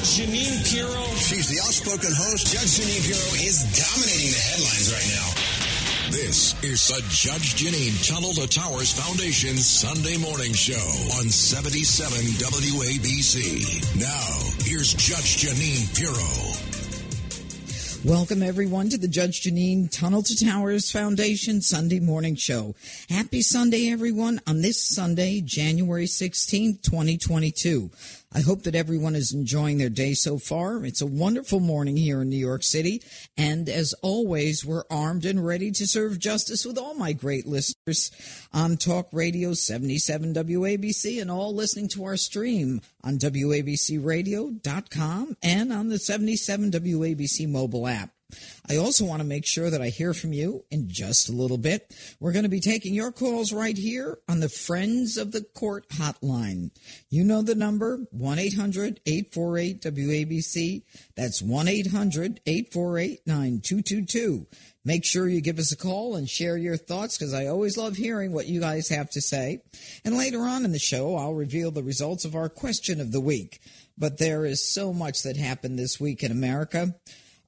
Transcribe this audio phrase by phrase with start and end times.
[0.00, 1.04] Judge Jeanine Pirro.
[1.20, 2.46] She's the outspoken host.
[2.48, 5.28] Judge Jeanine Pirro is dominating the headlines right now.
[6.08, 10.80] This is the Judge Jeanine Tunnel to Towers Foundation Sunday morning show
[11.20, 14.00] on 77 WABC.
[14.00, 16.70] Now, here's Judge Jeanine Pirro.
[18.02, 22.74] Welcome, everyone, to the Judge Jeanine Tunnel to Towers Foundation Sunday morning show.
[23.10, 27.90] Happy Sunday, everyone, on this Sunday, January 16th, 2022.
[28.32, 30.84] I hope that everyone is enjoying their day so far.
[30.84, 33.02] It's a wonderful morning here in New York City.
[33.36, 38.12] And as always, we're armed and ready to serve justice with all my great listeners
[38.52, 45.88] on Talk Radio 77 WABC and all listening to our stream on WABCRadio.com and on
[45.88, 48.10] the 77 WABC mobile app.
[48.68, 51.58] I also want to make sure that I hear from you in just a little
[51.58, 51.94] bit.
[52.20, 55.88] We're going to be taking your calls right here on the Friends of the Court
[55.90, 56.70] hotline.
[57.08, 60.82] You know the number 1 800 848 WABC.
[61.16, 64.46] That's 1 800 848 9222.
[64.82, 67.96] Make sure you give us a call and share your thoughts because I always love
[67.96, 69.62] hearing what you guys have to say.
[70.06, 73.20] And later on in the show, I'll reveal the results of our question of the
[73.20, 73.60] week.
[73.98, 76.94] But there is so much that happened this week in America.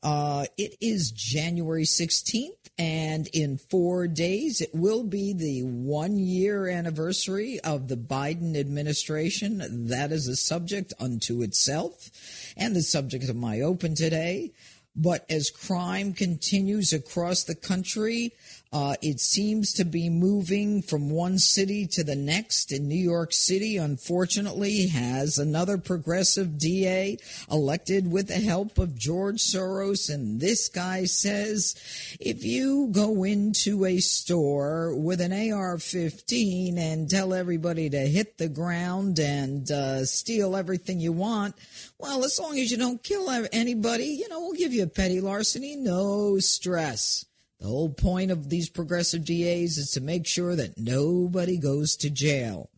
[0.02, 6.66] Uh, it is January 16th, and in four days, it will be the one year
[6.66, 9.86] anniversary of the Biden administration.
[9.88, 12.10] That is a subject unto itself
[12.56, 14.52] and the subject of my open today.
[14.96, 18.32] But as crime continues across the country,
[18.72, 22.72] uh, it seems to be moving from one city to the next.
[22.72, 27.18] In New York City, unfortunately, has another progressive DA
[27.50, 30.08] elected with the help of George Soros.
[30.12, 31.74] And this guy says
[32.18, 38.38] if you go into a store with an AR 15 and tell everybody to hit
[38.38, 41.54] the ground and uh, steal everything you want,
[41.98, 45.20] well, as long as you don't kill anybody, you know, we'll give you a petty
[45.20, 47.26] larceny, no stress.
[47.62, 52.10] The whole point of these progressive DAs is to make sure that nobody goes to
[52.10, 52.70] jail.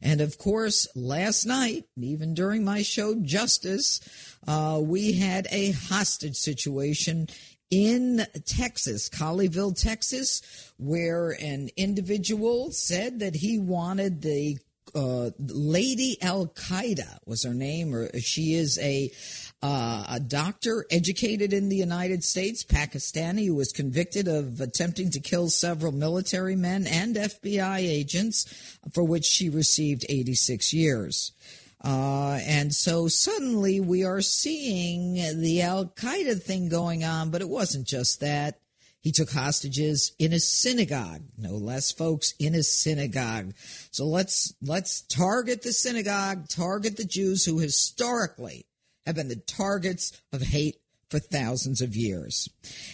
[0.00, 3.98] And of course, last night, even during my show Justice,
[4.46, 7.26] uh, we had a hostage situation
[7.68, 14.58] in Texas, Colleyville, Texas, where an individual said that he wanted the
[14.94, 19.10] uh, Lady Al Qaeda was her name, or she is a
[19.62, 25.20] uh, a doctor educated in the United States, Pakistani, who was convicted of attempting to
[25.20, 28.44] kill several military men and FBI agents,
[28.92, 31.32] for which she received 86 years.
[31.82, 37.48] Uh, and so suddenly we are seeing the Al Qaeda thing going on, but it
[37.48, 38.60] wasn't just that.
[39.00, 43.54] He took hostages in a synagogue, no less, folks, in a synagogue.
[43.92, 48.66] So let's let's target the synagogue, target the Jews who historically
[49.08, 50.76] have been the targets of hate
[51.08, 52.48] for thousands of years.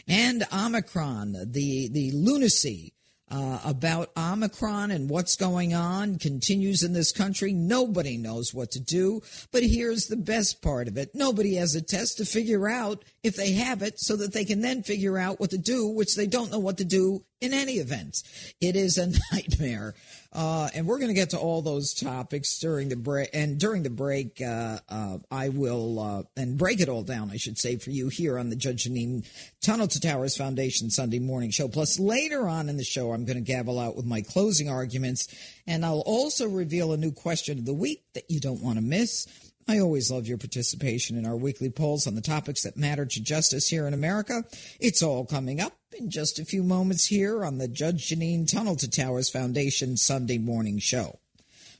[0.07, 2.95] And Omicron, the, the lunacy
[3.29, 7.53] uh, about Omicron and what's going on continues in this country.
[7.53, 9.23] Nobody knows what to do.
[9.51, 13.35] But here's the best part of it nobody has a test to figure out if
[13.35, 16.29] they have it so that they can then figure out what to do, which they
[16.29, 18.23] don't know what to do in any event.
[18.61, 19.95] It is a nightmare.
[20.33, 23.31] Uh, and we're going to get to all those topics during the break.
[23.33, 27.37] And during the break, uh, uh, I will uh, and break it all down, I
[27.37, 29.25] should say, for you here on the Judge Jeanine
[29.63, 31.69] Tunnel to Towers Foundation Sunday morning show.
[31.69, 35.29] Plus, later on in the show, I'm going to gavel out with my closing arguments,
[35.67, 38.85] and I'll also reveal a new question of the week that you don't want to
[38.85, 39.27] miss.
[39.67, 43.23] I always love your participation in our weekly polls on the topics that matter to
[43.23, 44.45] justice here in America.
[44.79, 48.77] It's all coming up in just a few moments here on the Judge Jeanine Tunnel
[48.77, 51.19] to Towers Foundation Sunday morning show.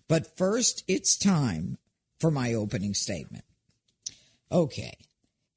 [0.09, 1.79] But first, it's time
[2.21, 3.45] for my opening statement.
[4.53, 4.97] Okay,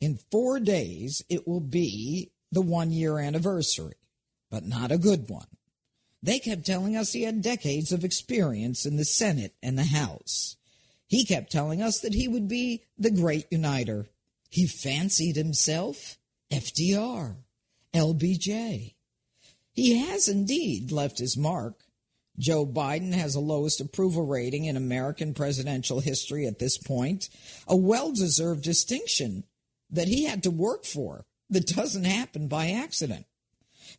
[0.01, 3.95] in four days, it will be the one year anniversary,
[4.49, 5.47] but not a good one.
[6.23, 10.55] They kept telling us he had decades of experience in the Senate and the House.
[11.07, 14.07] He kept telling us that he would be the great uniter.
[14.49, 16.17] He fancied himself
[16.51, 17.35] FDR,
[17.93, 18.93] LBJ.
[19.73, 21.83] He has indeed left his mark.
[22.39, 27.29] Joe Biden has the lowest approval rating in American presidential history at this point,
[27.67, 29.43] a well deserved distinction
[29.89, 33.25] that he had to work for that doesn't happen by accident.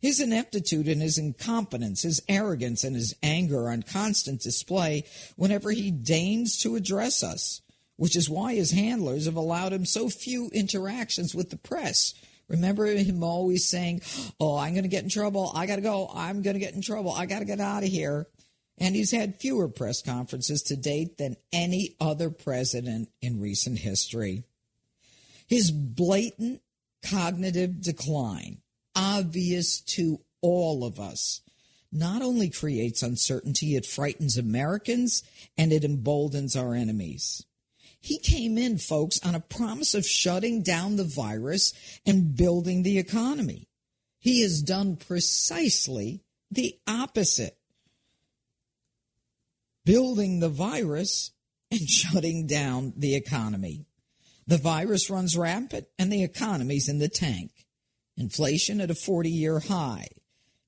[0.01, 5.03] His ineptitude and his incompetence, his arrogance and his anger on constant display
[5.35, 7.61] whenever he deigns to address us,
[7.97, 12.13] which is why his handlers have allowed him so few interactions with the press.
[12.49, 14.01] Remember him always saying,
[14.39, 15.51] Oh, I'm going to get in trouble.
[15.55, 16.09] I got to go.
[16.13, 17.11] I'm going to get in trouble.
[17.11, 18.27] I got to get out of here.
[18.79, 24.43] And he's had fewer press conferences to date than any other president in recent history.
[25.47, 26.61] His blatant
[27.03, 28.61] cognitive decline,
[28.95, 31.41] obvious to all of us,
[31.91, 35.23] not only creates uncertainty, it frightens Americans
[35.57, 37.43] and it emboldens our enemies.
[38.01, 41.73] He came in, folks, on a promise of shutting down the virus
[42.05, 43.67] and building the economy.
[44.19, 47.57] He has done precisely the opposite
[49.85, 51.31] building the virus
[51.71, 53.85] and shutting down the economy.
[54.45, 57.51] The virus runs rampant and the economy's in the tank.
[58.17, 60.07] Inflation at a 40 year high.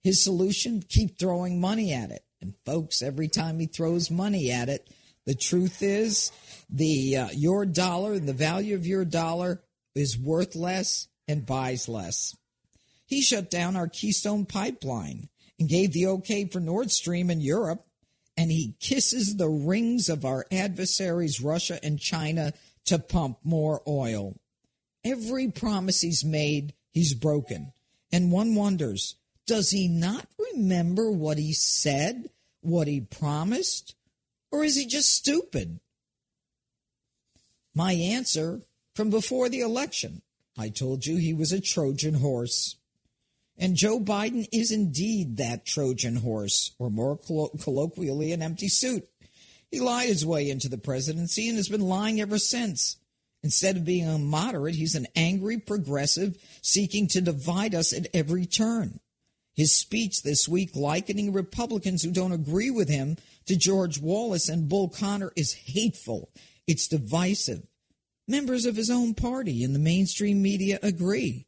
[0.02, 2.24] His solution keep throwing money at it.
[2.42, 4.90] And folks, every time he throws money at it,
[5.26, 6.32] the truth is
[6.70, 9.62] the uh, your dollar, and the value of your dollar
[9.96, 12.36] is worth less and buys less.
[13.06, 15.30] He shut down our Keystone pipeline
[15.60, 17.86] and gave the okay for Nord Stream in Europe,
[18.38, 22.54] and he kisses the rings of our adversaries, Russia and China,
[22.86, 24.36] to pump more oil.
[25.04, 27.74] Every promise he's made, he's broken.
[28.12, 29.16] And one wonders
[29.48, 32.30] does he not remember what he said,
[32.62, 33.96] what he promised,
[34.52, 35.80] or is he just stupid?
[37.74, 38.62] My answer
[38.94, 40.22] from before the election
[40.58, 42.76] I told you he was a Trojan horse.
[43.58, 49.08] And Joe Biden is indeed that Trojan horse, or more collo- colloquially, an empty suit.
[49.70, 52.98] He lied his way into the presidency and has been lying ever since.
[53.44, 58.46] Instead of being a moderate, he's an angry progressive seeking to divide us at every
[58.46, 59.00] turn.
[59.54, 64.70] His speech this week likening Republicans who don't agree with him to George Wallace and
[64.70, 66.32] Bull Connor is hateful.
[66.68, 67.68] It's divisive.
[68.28, 71.48] Members of his own party in the mainstream media agree.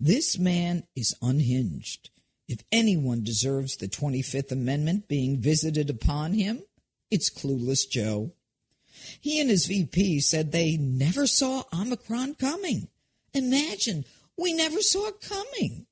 [0.00, 2.10] This man is unhinged.
[2.48, 6.62] If anyone deserves the 25th Amendment being visited upon him,
[7.10, 8.32] it's Clueless Joe.
[9.20, 12.88] He and his VP said they never saw Omicron coming.
[13.34, 14.04] Imagine,
[14.36, 15.86] we never saw it coming.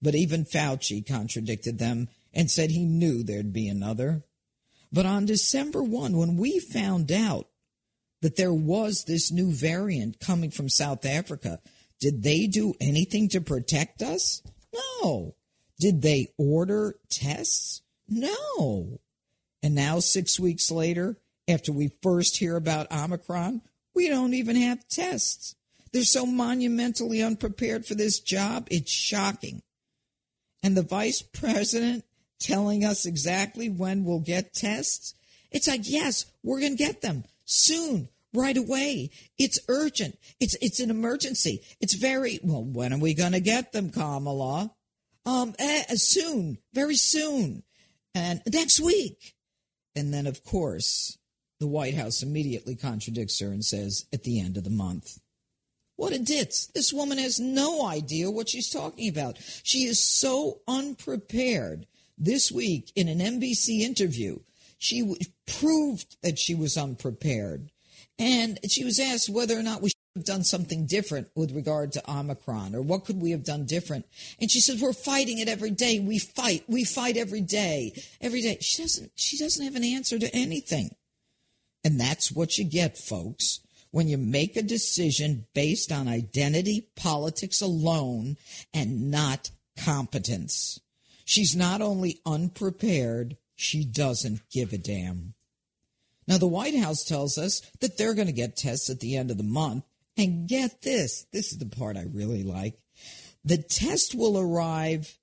[0.00, 4.24] But even Fauci contradicted them and said he knew there'd be another.
[4.92, 7.48] But on December 1, when we found out
[8.22, 11.60] that there was this new variant coming from South Africa,
[12.00, 14.42] did they do anything to protect us?
[14.72, 15.34] No.
[15.78, 17.82] Did they order tests?
[18.08, 19.00] No.
[19.62, 21.16] And now, six weeks later,
[21.48, 23.62] after we first hear about Omicron,
[23.94, 25.54] we don't even have tests.
[25.92, 29.62] They're so monumentally unprepared for this job, it's shocking.
[30.62, 32.04] And the vice president
[32.40, 35.14] telling us exactly when we'll get tests?
[35.50, 39.10] It's like, yes, we're going to get them soon right away.
[39.38, 40.18] It's urgent.
[40.40, 41.62] It's it's an emergency.
[41.80, 42.64] It's very well.
[42.64, 44.72] When are we going to get them, Kamala?
[45.24, 47.62] Um, eh, soon, very soon,
[48.14, 49.34] and next week.
[49.94, 51.18] And then, of course,
[51.60, 55.18] the White House immediately contradicts her and says at the end of the month.
[55.98, 56.68] What a ditz.
[56.68, 59.36] This woman has no idea what she's talking about.
[59.64, 61.88] She is so unprepared.
[62.16, 64.38] This week, in an NBC interview,
[64.78, 67.72] she w- proved that she was unprepared.
[68.16, 71.90] And she was asked whether or not we should have done something different with regard
[71.92, 74.06] to Omicron or what could we have done different.
[74.40, 75.98] And she said, We're fighting it every day.
[75.98, 76.62] We fight.
[76.68, 78.00] We fight every day.
[78.20, 78.58] Every day.
[78.60, 80.94] She doesn't she doesn't have an answer to anything.
[81.82, 87.60] And that's what you get, folks, when you make a decision based on identity politics
[87.60, 88.36] alone
[88.72, 90.80] and not competence.
[91.24, 95.34] She's not only unprepared, she doesn't give a damn.
[96.26, 99.30] Now, the White House tells us that they're going to get tests at the end
[99.30, 99.84] of the month.
[100.16, 102.76] And get this this is the part I really like.
[103.44, 105.16] The test will arrive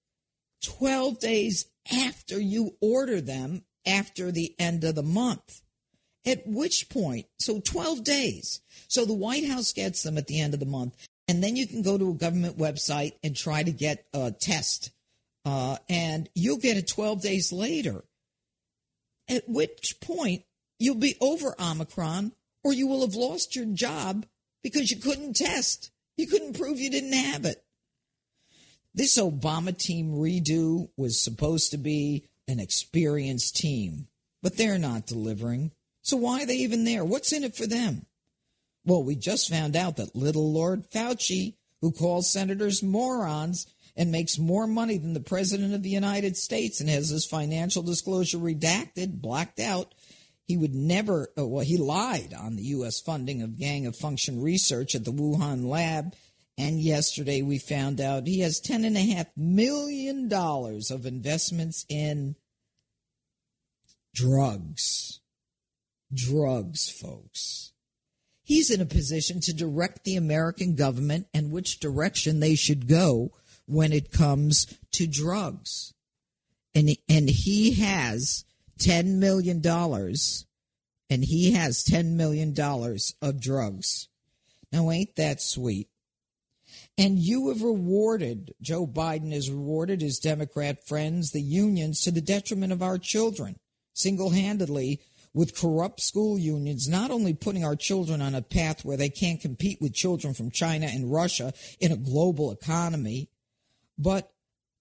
[0.63, 5.61] 12 days after you order them after the end of the month.
[6.25, 8.61] At which point, so 12 days.
[8.87, 10.95] So the White House gets them at the end of the month.
[11.27, 14.91] And then you can go to a government website and try to get a test.
[15.43, 18.03] Uh, and you'll get it 12 days later.
[19.27, 20.43] At which point,
[20.79, 22.31] you'll be over Omicron
[22.63, 24.25] or you will have lost your job
[24.63, 25.91] because you couldn't test.
[26.17, 27.63] You couldn't prove you didn't have it.
[28.93, 34.07] This Obama team redo was supposed to be an experienced team,
[34.41, 35.71] but they're not delivering.
[36.05, 37.03] So why are they even there?
[37.03, 38.05] What's in it for them?
[38.85, 44.37] Well, we just found out that little Lord Fauci, who calls senators morons and makes
[44.37, 49.19] more money than the President of the United States and has his financial disclosure redacted,
[49.19, 49.95] blacked out,
[50.47, 52.99] he would never, uh, well, he lied on the U.S.
[52.99, 56.13] funding of gain of function research at the Wuhan lab.
[56.55, 62.35] And yesterday we found out he has $10.5 million of investments in
[64.13, 65.19] drugs.
[66.15, 67.73] Drugs, folks.
[68.41, 73.31] he's in a position to direct the American government and which direction they should go
[73.67, 75.93] when it comes to drugs.
[76.73, 78.45] And and he has
[78.79, 80.45] 10 million dollars
[81.09, 84.07] and he has 10 million dollars of drugs.
[84.71, 85.89] Now ain't that sweet?
[86.97, 92.21] And you have rewarded, Joe Biden has rewarded his Democrat friends, the unions, to the
[92.21, 93.57] detriment of our children,
[93.93, 95.01] single handedly
[95.35, 99.41] with corrupt school unions, not only putting our children on a path where they can't
[99.41, 103.29] compete with children from China and Russia in a global economy,
[103.97, 104.31] but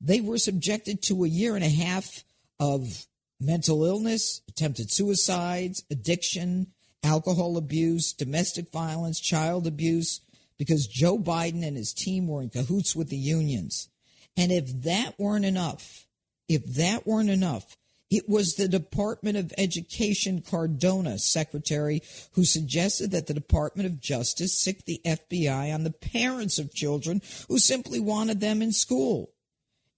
[0.00, 2.22] they were subjected to a year and a half
[2.60, 3.04] of
[3.40, 6.68] mental illness, attempted suicides, addiction,
[7.02, 10.20] alcohol abuse, domestic violence, child abuse,
[10.56, 13.88] because Joe Biden and his team were in cahoots with the unions.
[14.36, 16.06] And if that weren't enough,
[16.48, 17.76] if that weren't enough,
[18.14, 22.00] it was the Department of Education Cardona secretary
[22.34, 27.20] who suggested that the Department of Justice sic the FBI on the parents of children
[27.48, 29.32] who simply wanted them in school.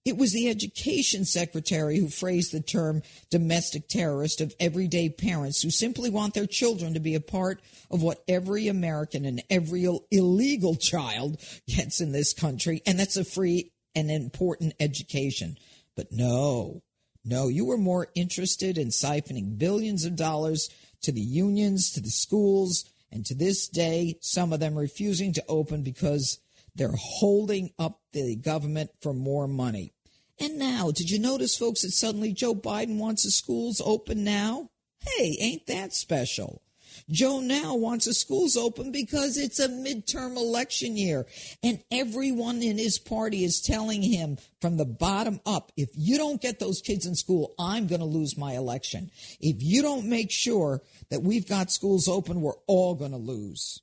[0.03, 5.69] It was the education secretary who phrased the term domestic terrorist of everyday parents who
[5.69, 10.75] simply want their children to be a part of what every American and every illegal
[10.75, 15.55] child gets in this country, and that's a free and important education.
[15.95, 16.81] But no,
[17.27, 20.69] no, you were more interested in siphoning billions of dollars
[21.01, 25.43] to the unions, to the schools, and to this day, some of them refusing to
[25.49, 26.39] open because
[26.73, 29.91] they're holding up the government for more money.
[30.39, 34.69] And now, did you notice, folks, that suddenly Joe Biden wants the schools open now?
[34.99, 36.61] Hey, ain't that special?
[37.09, 41.25] Joe now wants the schools open because it's a midterm election year.
[41.63, 46.41] And everyone in his party is telling him from the bottom up if you don't
[46.41, 49.11] get those kids in school, I'm going to lose my election.
[49.39, 53.81] If you don't make sure that we've got schools open, we're all going to lose.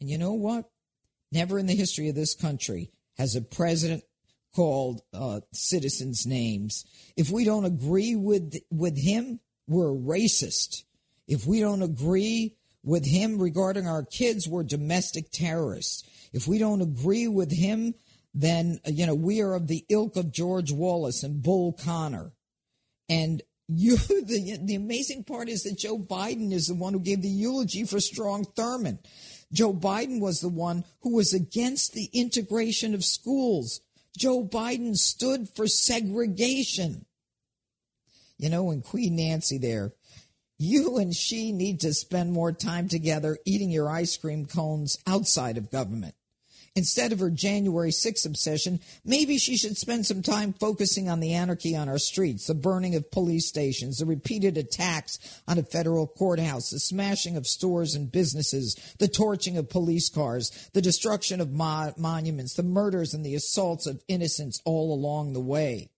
[0.00, 0.68] And you know what?
[1.32, 4.04] Never in the history of this country has a president
[4.54, 6.84] called uh, citizens' names.
[7.16, 10.84] If we don't agree with with him, we're racist.
[11.26, 16.04] If we don't agree with him regarding our kids, we're domestic terrorists.
[16.32, 17.94] If we don't agree with him,
[18.34, 22.32] then you know we are of the ilk of George Wallace and Bull Connor.
[23.08, 27.22] And you, the the amazing part is that Joe Biden is the one who gave
[27.22, 28.98] the eulogy for Strom Thurmond.
[29.52, 33.80] Joe Biden was the one who was against the integration of schools
[34.16, 37.04] Joe Biden stood for segregation.
[38.38, 39.92] You know, and Queen Nancy there,
[40.58, 45.58] you and she need to spend more time together eating your ice cream cones outside
[45.58, 46.14] of government.
[46.76, 51.32] Instead of her January 6 obsession, maybe she should spend some time focusing on the
[51.32, 56.06] anarchy on our streets, the burning of police stations, the repeated attacks on a federal
[56.06, 61.50] courthouse, the smashing of stores and businesses, the torching of police cars, the destruction of
[61.50, 65.88] mo- monuments, the murders and the assaults of innocents all along the way.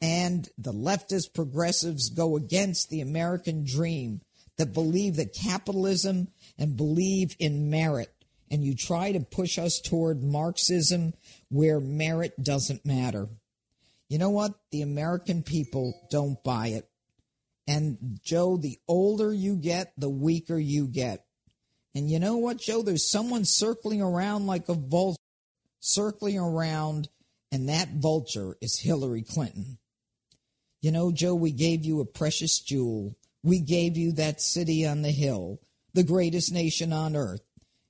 [0.00, 4.20] And the leftist progressives go against the American dream
[4.58, 8.12] that believe that capitalism and believe in merit
[8.50, 11.14] and you try to push us toward Marxism
[11.48, 13.28] where merit doesn't matter.
[14.08, 14.54] You know what?
[14.70, 16.88] The American people don't buy it.
[17.66, 21.24] And Joe, the older you get, the weaker you get.
[21.94, 22.82] And you know what, Joe?
[22.82, 25.20] There's someone circling around like a vulture,
[25.80, 27.08] circling around,
[27.50, 29.78] and that vulture is Hillary Clinton.
[30.86, 33.16] You know, Joe, we gave you a precious jewel.
[33.42, 35.58] We gave you that city on the hill,
[35.94, 37.40] the greatest nation on earth.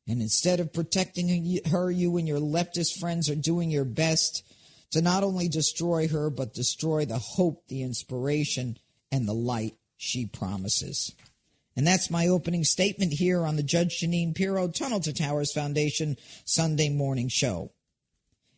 [0.09, 4.51] And instead of protecting her, you and your leftist friends are doing your best
[4.93, 8.79] to not only destroy her, but destroy the hope, the inspiration,
[9.13, 11.13] and the light she promises.
[11.77, 16.17] And that's my opening statement here on the Judge Jeanine Pirro Tunnel to Towers Foundation
[16.47, 17.73] Sunday morning show.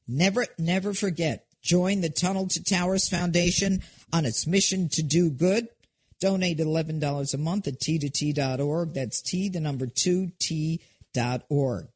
[0.06, 5.68] Never, never forget, join the Tunnel to Towers Foundation on its mission to do good.
[6.18, 8.94] Donate $11 a month at t2t.org.
[8.94, 10.80] That's T, the number two, T
[11.48, 11.88] org.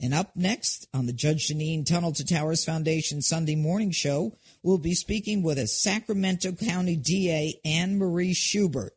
[0.00, 4.32] And up next on the Judge Jeanine Tunnel to Towers Foundation Sunday morning show,
[4.62, 8.94] we'll be speaking with a Sacramento County DA, Anne Marie Schubert.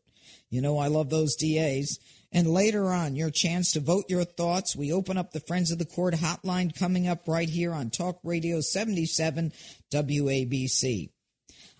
[0.49, 1.99] You know, I love those DAs.
[2.31, 4.75] And later on, your chance to vote your thoughts.
[4.75, 8.19] We open up the Friends of the Court hotline coming up right here on Talk
[8.23, 9.51] Radio 77
[9.91, 11.09] WABC.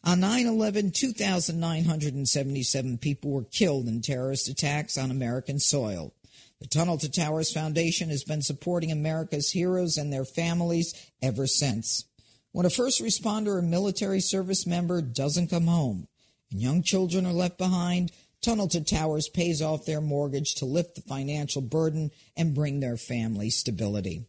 [0.03, 6.13] On 9 11, 2,977 people were killed in terrorist attacks on American soil.
[6.61, 12.05] The Tunnel to Towers Foundation has been supporting America's heroes and their families ever since.
[12.51, 16.07] When a first responder or military service member doesn't come home
[16.51, 18.11] and young children are left behind,
[18.41, 22.97] Tunnel to Towers pays off their mortgage to lift the financial burden and bring their
[22.97, 24.25] family stability.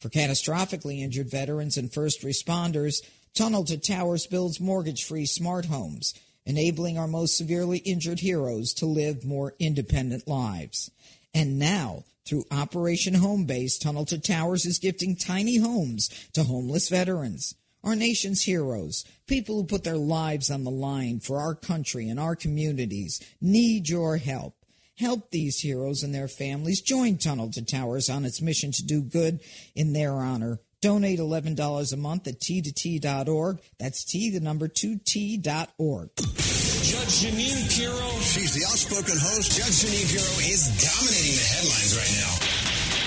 [0.00, 2.96] For catastrophically injured veterans and first responders,
[3.34, 6.14] Tunnel to Towers builds mortgage free smart homes,
[6.46, 10.92] enabling our most severely injured heroes to live more independent lives.
[11.34, 17.56] And now, through Operation Homebase, Tunnel to Towers is gifting tiny homes to homeless veterans,
[17.82, 22.20] our nation's heroes, people who put their lives on the line for our country and
[22.20, 24.54] our communities, need your help.
[24.96, 26.80] Help these heroes and their families.
[26.80, 29.40] Join Tunnel to Towers on its mission to do good
[29.74, 30.60] in their honor.
[30.84, 31.56] Donate $11
[31.94, 33.58] a month at t2t.org.
[33.78, 36.10] That's T, the number 2t.org.
[36.14, 38.20] Judge Jeanine Pirro.
[38.20, 39.56] She's the outspoken host.
[39.56, 42.36] Judge Jeanine Pirro is dominating the headlines right now.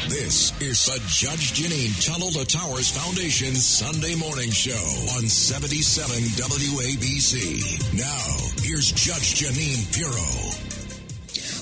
[0.10, 4.74] This is the Judge Jeanine Tunnel to Towers Foundation Sunday morning show
[5.14, 7.94] on 77 WABC.
[7.94, 10.77] Now, here's Judge Jeanine Pirro.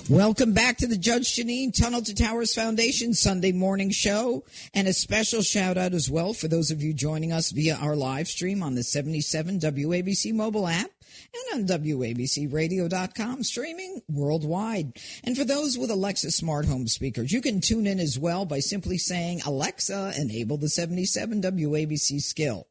[0.10, 4.44] Welcome back to the Judge Jeanine Tunnel to Towers Foundation Sunday morning show.
[4.72, 7.96] And a special shout out as well for those of you joining us via our
[7.96, 10.92] live stream on the 77 WABC mobile app
[11.34, 14.96] and on WABCRadio.com, streaming worldwide.
[15.24, 18.60] And for those with Alexa smart home speakers, you can tune in as well by
[18.60, 22.68] simply saying, Alexa, enable the 77 WABC skill.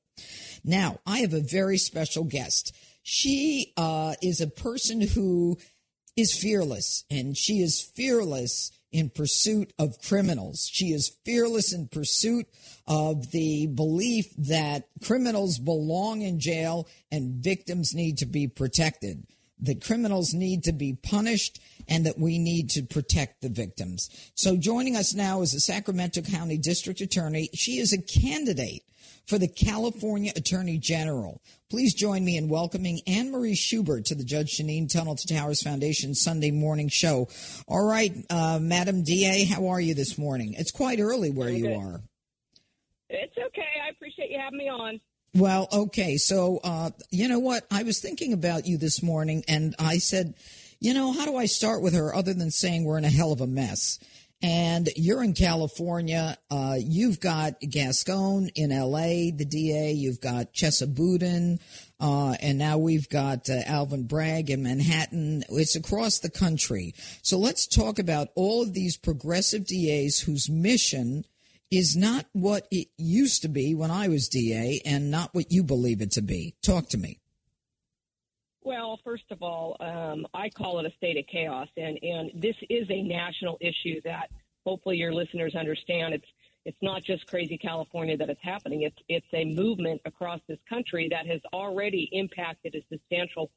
[0.62, 2.72] Now, I have a very special guest.
[3.02, 5.58] She uh, is a person who
[6.16, 10.68] is fearless, and she is fearless in pursuit of criminals.
[10.72, 12.46] She is fearless in pursuit
[12.86, 19.26] of the belief that criminals belong in jail and victims need to be protected.
[19.60, 24.10] That criminals need to be punished and that we need to protect the victims.
[24.34, 27.50] So joining us now is the Sacramento County District Attorney.
[27.54, 28.82] She is a candidate
[29.26, 31.40] for the California Attorney General.
[31.70, 35.62] Please join me in welcoming Anne Marie Schubert to the Judge Jeanine Tunnel to Towers
[35.62, 37.28] Foundation Sunday morning show.
[37.66, 40.54] All right, uh, Madam DA, how are you this morning?
[40.56, 41.76] It's quite early where you good.
[41.76, 42.00] are.
[43.08, 43.62] It's okay.
[43.84, 45.00] I appreciate you having me on.
[45.34, 46.16] Well, okay.
[46.16, 47.66] So, uh, you know what?
[47.70, 50.34] I was thinking about you this morning and I said,
[50.78, 53.32] you know, how do I start with her other than saying we're in a hell
[53.32, 53.98] of a mess?
[54.42, 56.36] And you're in California.
[56.50, 59.92] Uh, you've got Gascon in LA, the DA.
[59.92, 61.58] You've got Chesa Boudin.
[61.98, 65.44] Uh, and now we've got uh, Alvin Bragg in Manhattan.
[65.48, 66.94] It's across the country.
[67.22, 71.24] So let's talk about all of these progressive DAs whose mission
[71.76, 75.62] is not what it used to be when I was DA and not what you
[75.62, 76.54] believe it to be.
[76.62, 77.18] Talk to me.
[78.62, 82.56] Well, first of all, um, I call it a state of chaos, and, and this
[82.70, 84.30] is a national issue that
[84.64, 86.14] hopefully your listeners understand.
[86.14, 86.26] It's
[86.64, 88.82] it's not just crazy California that it's happening.
[88.82, 93.50] It's it's a movement across this country that has already impacted a substantial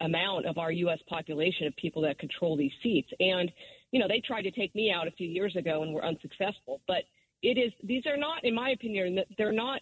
[0.00, 0.98] amount of our U.S.
[1.08, 3.10] population of people that control these seats.
[3.20, 3.52] And
[3.92, 6.80] you know, they tried to take me out a few years ago and were unsuccessful.
[6.88, 7.04] But
[7.42, 9.80] it is these are not, in my opinion, they're not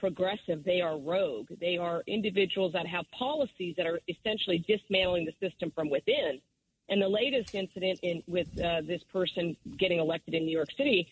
[0.00, 0.64] progressive.
[0.64, 1.48] They are rogue.
[1.60, 6.40] They are individuals that have policies that are essentially dismantling the system from within.
[6.88, 11.08] And the latest incident in, with uh, this person getting elected in New York City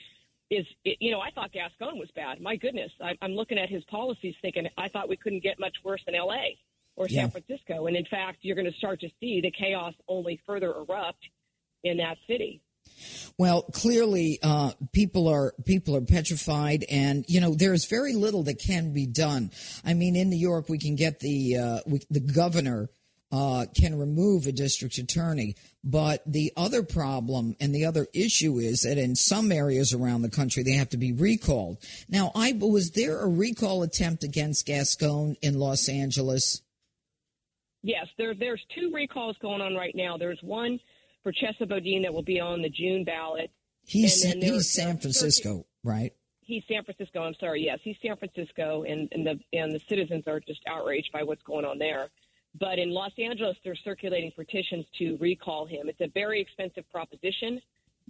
[0.50, 2.40] is, it, you know, I thought Gascon was bad.
[2.40, 5.76] My goodness, I, I'm looking at his policies thinking I thought we couldn't get much
[5.82, 6.58] worse than L.A.
[6.96, 7.28] or San Yeah.
[7.28, 7.86] Francisco.
[7.86, 11.24] And in fact, you're going to start to see the chaos only further erupt
[11.84, 12.60] in that city.
[13.38, 18.42] Well, clearly, uh, people are people are petrified, and you know there is very little
[18.44, 19.50] that can be done.
[19.84, 22.88] I mean, in New York, we can get the uh, we, the governor
[23.32, 28.82] uh, can remove a district attorney, but the other problem and the other issue is
[28.82, 31.78] that in some areas around the country they have to be recalled.
[32.10, 36.60] Now, I was there a recall attempt against Gascon in Los Angeles?
[37.82, 40.16] Yes, there, there's two recalls going on right now.
[40.18, 40.78] There's one
[41.22, 43.50] for Chesa Boudin that will be on the June ballot.
[43.84, 46.12] He's he's San Francisco, right?
[46.40, 47.22] He's San Francisco.
[47.22, 47.64] I'm sorry.
[47.64, 51.42] Yes, he's San Francisco, and, and the and the citizens are just outraged by what's
[51.42, 52.08] going on there.
[52.58, 55.88] But in Los Angeles, they're circulating petitions to recall him.
[55.88, 57.60] It's a very expensive proposition,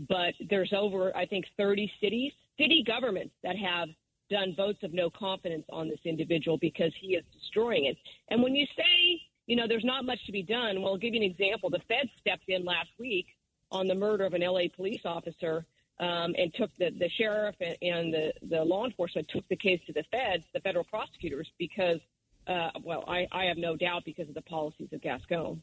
[0.08, 3.88] but there's over I think 30 cities, city governments that have
[4.30, 7.96] done votes of no confidence on this individual because he is destroying it.
[8.28, 11.14] And when you say you know there's not much to be done, well, I'll give
[11.14, 11.70] you an example.
[11.70, 13.26] The Fed stepped in last week
[13.70, 15.64] on the murder of an LA police officer
[15.98, 19.80] um, and took the, the sheriff and, and the, the law enforcement took the case
[19.86, 22.00] to the feds, the federal prosecutors, because,
[22.46, 25.62] uh, well, I, I have no doubt because of the policies of Gascon.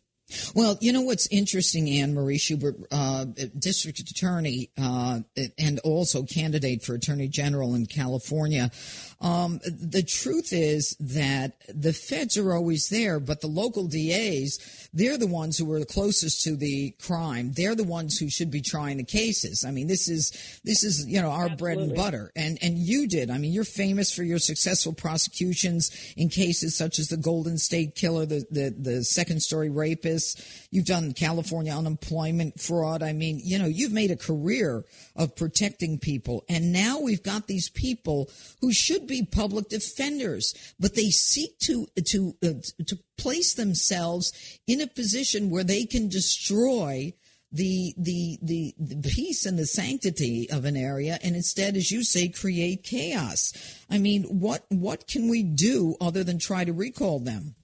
[0.53, 3.25] Well, you know what's interesting, Anne Marie Schubert, uh,
[3.57, 5.21] district attorney, uh,
[5.57, 8.69] and also candidate for attorney general in California.
[9.21, 15.17] Um, the truth is that the feds are always there, but the local DAs, they're
[15.17, 17.51] the ones who are the closest to the crime.
[17.51, 19.65] They're the ones who should be trying the cases.
[19.65, 20.31] I mean, this is
[20.63, 21.57] this is you know our Absolutely.
[21.57, 23.29] bread and butter, and and you did.
[23.29, 27.95] I mean, you're famous for your successful prosecutions in cases such as the Golden State
[27.95, 30.41] Killer, the the, the second story rapist.
[30.71, 33.03] You've done California unemployment fraud.
[33.03, 34.85] I mean, you know, you've made a career
[35.19, 40.95] of protecting people, and now we've got these people who should be public defenders, but
[40.95, 42.53] they seek to to uh,
[42.87, 44.31] to place themselves
[44.65, 47.13] in a position where they can destroy
[47.51, 52.03] the, the the the peace and the sanctity of an area and instead as you
[52.03, 53.53] say create chaos.
[53.89, 57.55] I mean what what can we do other than try to recall them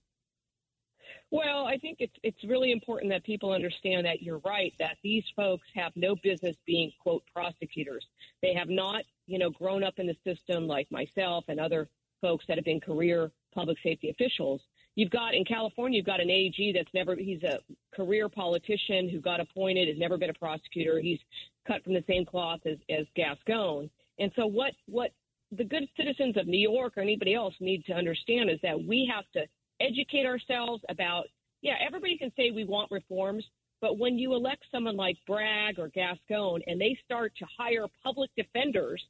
[1.31, 5.23] Well, I think it's it's really important that people understand that you're right that these
[5.35, 8.05] folks have no business being quote prosecutors.
[8.41, 11.89] They have not, you know, grown up in the system like myself and other
[12.21, 14.61] folks that have been career public safety officials.
[14.95, 17.59] You've got in California, you've got an AG that's never he's a
[17.93, 20.99] career politician who got appointed, has never been a prosecutor.
[20.99, 21.19] He's
[21.67, 23.89] cut from the same cloth as, as Gascon.
[24.19, 25.11] And so what what
[25.51, 29.09] the good citizens of New York or anybody else need to understand is that we
[29.13, 29.47] have to
[29.85, 31.25] educate ourselves about,
[31.61, 33.45] yeah, everybody can say we want reforms,
[33.81, 38.31] but when you elect someone like Bragg or Gascon and they start to hire public
[38.35, 39.03] defenders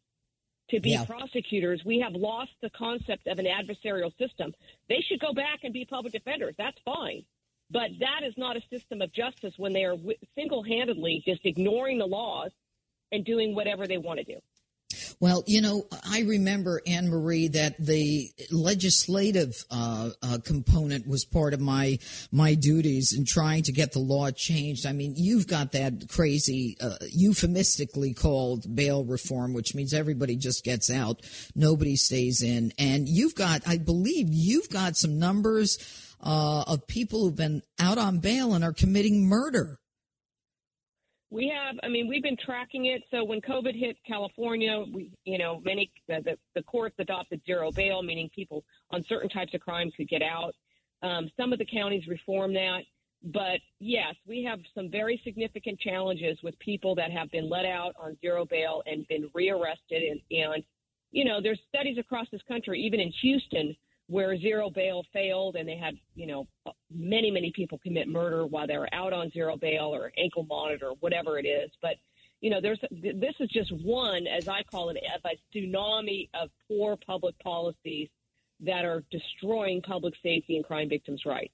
[0.70, 1.06] to be Yeah.
[1.06, 4.54] prosecutors, we have lost the concept of an adversarial system.
[4.90, 6.56] They should go back and be public defenders.
[6.58, 7.24] That's fine.
[7.70, 9.96] But that is not a system of justice when they are
[10.36, 12.52] single handedly just ignoring the laws
[13.12, 14.40] and doing whatever they want to do.
[15.20, 21.54] Well, you know, I remember Anne Marie that the legislative uh, uh, component was part
[21.54, 22.00] of my
[22.32, 24.86] my duties in trying to get the law changed.
[24.86, 30.64] I mean, you've got that crazy, uh, euphemistically called bail reform, which means everybody just
[30.64, 31.22] gets out,
[31.56, 35.78] nobody stays in, and you've got, I believe, you've got some numbers
[36.22, 39.80] uh, of people who've been out on bail and are committing murder.
[41.36, 43.04] We have, I mean, we've been tracking it.
[43.12, 48.02] So when COVID hit California, we, you know, many the, the, courts adopted zero bail,
[48.02, 50.56] meaning people on certain types of crimes could get out.
[51.04, 52.84] Um, some of the counties reform that,
[53.22, 57.94] but yes, we have some very significant challenges with people that have been let out
[58.00, 60.04] on zero bail and been rearrested.
[60.04, 60.64] And, and
[61.12, 63.76] you know, there's studies across this country, even in Houston,
[64.08, 66.48] where zero bail failed and they had, you know,
[66.94, 70.92] many, many people commit murder while they were out on zero bail or ankle monitor,
[71.00, 71.72] whatever it is.
[71.82, 71.96] But,
[72.42, 76.98] you know, there's this is just one, as I call it, a tsunami of poor
[77.06, 78.10] public policies
[78.62, 81.54] that are destroying public safety and crime victims' rights.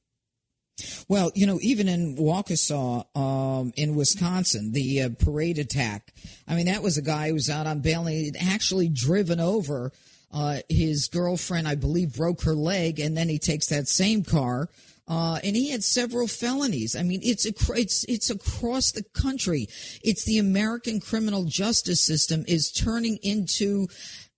[1.07, 6.13] Well, you know, even in Waukesha, um, in Wisconsin, the uh, parade attack.
[6.47, 9.39] I mean, that was a guy who was out on bail and he'd actually driven
[9.39, 9.91] over
[10.33, 14.69] uh, his girlfriend, I believe, broke her leg, and then he takes that same car.
[15.07, 16.95] Uh, and he had several felonies.
[16.95, 19.67] I mean, it's it's it's across the country.
[20.03, 23.87] It's the American criminal justice system is turning into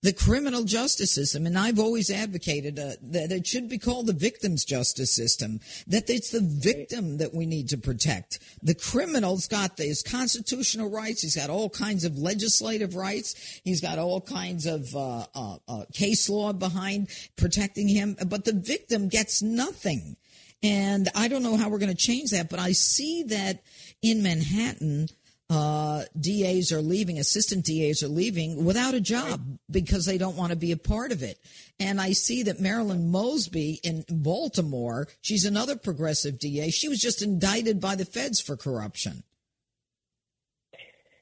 [0.04, 1.46] the criminal justice system.
[1.46, 6.10] And I've always advocated uh, that it should be called the victim's justice system, that
[6.10, 8.38] it's the victim that we need to protect.
[8.62, 11.22] The criminal's got his constitutional rights.
[11.22, 13.60] He's got all kinds of legislative rights.
[13.64, 18.14] He's got all kinds of uh, uh, uh, case law behind protecting him.
[18.26, 20.16] But the victim gets nothing.
[20.62, 23.62] And I don't know how we're going to change that, but I see that
[24.02, 25.08] in Manhattan,
[25.50, 30.50] uh, DAs are leaving, assistant DAs are leaving without a job because they don't want
[30.50, 31.38] to be a part of it.
[31.78, 36.70] And I see that Marilyn Mosby in Baltimore, she's another progressive DA.
[36.70, 39.22] She was just indicted by the feds for corruption.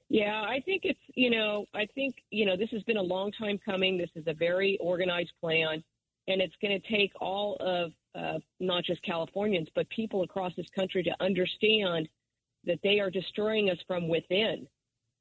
[0.08, 3.32] Yeah, I think it's, you know, I think, you know, this has been a long
[3.32, 3.96] time coming.
[3.96, 5.82] This is a very organized plan,
[6.28, 10.66] and it's going to take all of uh, not just Californians, but people across this
[10.76, 12.10] country to understand
[12.64, 14.66] that they are destroying us from within.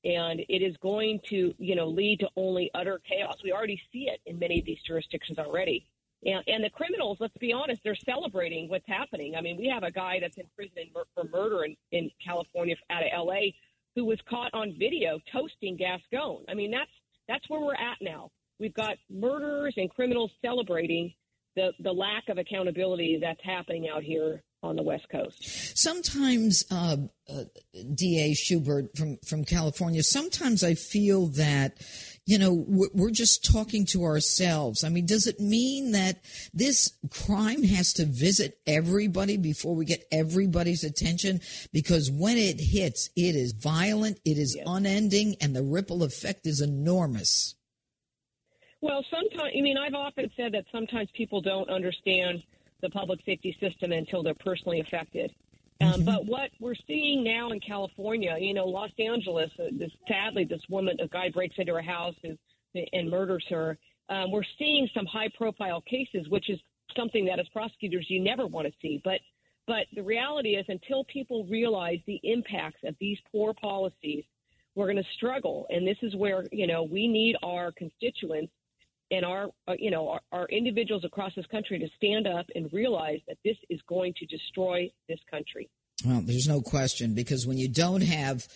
[0.03, 3.35] And it is going to, you know, lead to only utter chaos.
[3.43, 5.85] We already see it in many of these jurisdictions already.
[6.25, 9.35] And, and the criminals, let's be honest, they're celebrating what's happening.
[9.35, 13.03] I mean, we have a guy that's in prison for murder in, in California out
[13.03, 13.55] of L.A.
[13.95, 16.45] who was caught on video toasting Gascon.
[16.49, 16.91] I mean, that's
[17.27, 18.29] that's where we're at now.
[18.59, 21.13] We've got murderers and criminals celebrating
[21.55, 25.77] the the lack of accountability that's happening out here on the West Coast.
[25.77, 27.43] Sometimes, uh, uh,
[27.95, 30.03] DA Schubert from from California.
[30.03, 31.77] Sometimes I feel that
[32.25, 34.83] you know, we're just talking to ourselves.
[34.83, 40.05] I mean, does it mean that this crime has to visit everybody before we get
[40.11, 41.41] everybody's attention?
[41.73, 44.65] Because when it hits, it is violent, it is yes.
[44.65, 47.55] unending, and the ripple effect is enormous.
[48.81, 52.43] Well, sometimes, I mean, I've often said that sometimes people don't understand
[52.81, 55.31] the public safety system until they're personally affected.
[55.81, 56.05] Um, mm-hmm.
[56.05, 60.61] But what we're seeing now in California, you know, Los Angeles, uh, this, sadly, this
[60.69, 62.37] woman, a guy breaks into her house and,
[62.93, 63.77] and murders her.
[64.09, 66.59] Um, we're seeing some high profile cases, which is
[66.95, 69.01] something that as prosecutors you never want to see.
[69.03, 69.19] But
[69.67, 74.25] but the reality is, until people realize the impacts of these poor policies,
[74.75, 75.67] we're going to struggle.
[75.69, 78.51] And this is where you know we need our constituents
[79.11, 82.71] and our uh, you know our, our individuals across this country to stand up and
[82.73, 85.69] realize that this is going to destroy this country.
[86.05, 88.47] Well, there's no question because when you don't have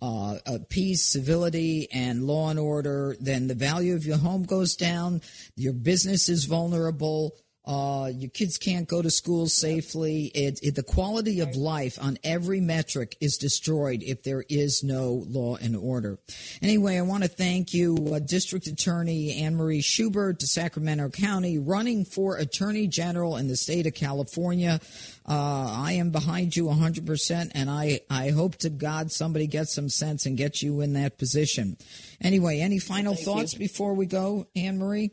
[0.00, 5.20] uh, peace, civility, and law and order, then the value of your home goes down.
[5.56, 7.36] Your business is vulnerable.
[7.66, 10.26] Uh, your kids can't go to school safely.
[10.34, 15.24] It, it, the quality of life on every metric is destroyed if there is no
[15.28, 16.18] law and order.
[16.60, 21.58] Anyway, I want to thank you, uh, District Attorney Anne Marie Schubert to Sacramento County,
[21.58, 24.80] running for Attorney General in the state of California.
[25.26, 29.88] Uh, I am behind you 100%, and I, I hope to God somebody gets some
[29.88, 31.78] sense and gets you in that position.
[32.20, 33.58] Anyway, any final thank thoughts you.
[33.58, 35.12] before we go, Anne Marie?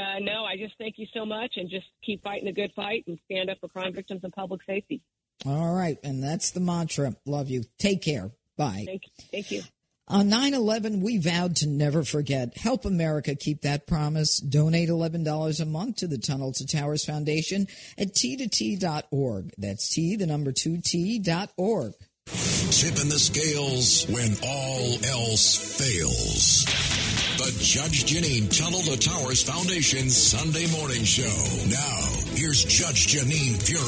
[0.00, 3.04] Uh, no, I just thank you so much and just keep fighting a good fight
[3.06, 5.02] and stand up for crime victims and public safety.
[5.44, 5.98] All right.
[6.02, 7.16] And that's the mantra.
[7.26, 7.64] Love you.
[7.78, 8.30] Take care.
[8.56, 8.84] Bye.
[8.86, 9.24] Thank, you.
[9.30, 9.62] thank you.
[10.08, 12.56] On 9 11, we vowed to never forget.
[12.56, 14.38] Help America keep that promise.
[14.38, 19.52] Donate $11 a month to the Tunnel to Towers Foundation at t2t.org.
[19.56, 21.92] That's T, the number 2T.org.
[22.26, 26.89] Tip in the scales when all else fails.
[27.40, 31.22] The Judge Jeanine Tunnel to Towers Foundation Sunday Morning Show.
[31.70, 32.00] Now,
[32.34, 33.80] here's Judge Jeanine Pirro.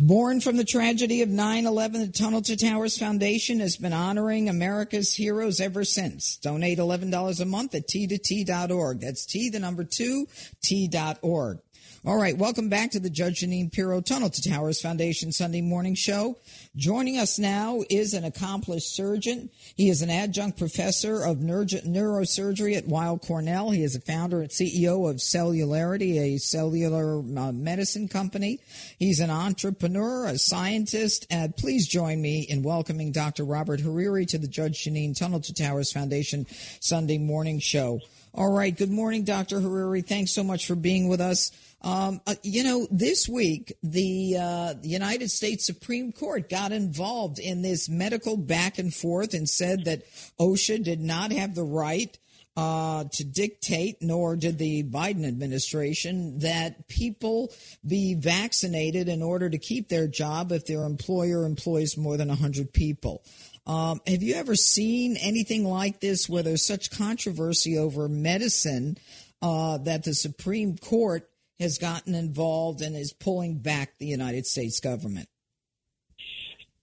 [0.00, 4.48] Born from the tragedy of 9 11, the Tunnel to Towers Foundation has been honoring
[4.48, 6.38] America's heroes ever since.
[6.38, 9.00] Donate $11 a month at t2t.org.
[9.00, 10.26] That's T, the number two,
[10.60, 11.60] t.org.
[12.06, 15.96] All right, welcome back to the Judge Jeanine Pirro Tunnel to Towers Foundation Sunday morning
[15.96, 16.38] show.
[16.76, 19.50] Joining us now is an accomplished surgeon.
[19.74, 23.70] He is an adjunct professor of neurosurgery at Weill Cornell.
[23.72, 28.60] He is a founder and CEO of Cellularity, a cellular uh, medicine company.
[29.00, 33.44] He's an entrepreneur, a scientist, and please join me in welcoming Dr.
[33.44, 36.46] Robert Hariri to the Judge Jeanine Tunnel to Towers Foundation
[36.78, 37.98] Sunday morning show.
[38.32, 38.76] All right.
[38.76, 39.60] Good morning, Dr.
[39.60, 40.06] Hariri.
[40.06, 41.50] Thanks so much for being with us.
[41.82, 47.62] Um, uh, you know, this week, the, uh, United States Supreme Court got involved in
[47.62, 50.02] this medical back and forth and said that
[50.40, 52.18] OSHA did not have the right
[52.56, 57.52] uh, to dictate, nor did the Biden administration, that people
[57.86, 62.72] be vaccinated in order to keep their job if their employer employs more than 100
[62.72, 63.22] people.
[63.66, 68.96] Um, have you ever seen anything like this where there's such controversy over medicine
[69.42, 74.80] uh, that the Supreme Court has gotten involved and is pulling back the United States
[74.80, 75.28] government?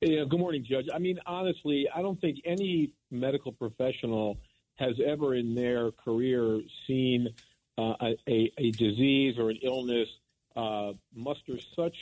[0.02, 0.88] Yeah, good morning, Judge.
[0.94, 4.38] I mean, honestly, I don't think any medical professional
[4.76, 7.30] has ever in their career seen
[7.78, 7.94] uh,
[8.28, 10.10] a, a, disease or an illness
[10.56, 11.96] uh, muster such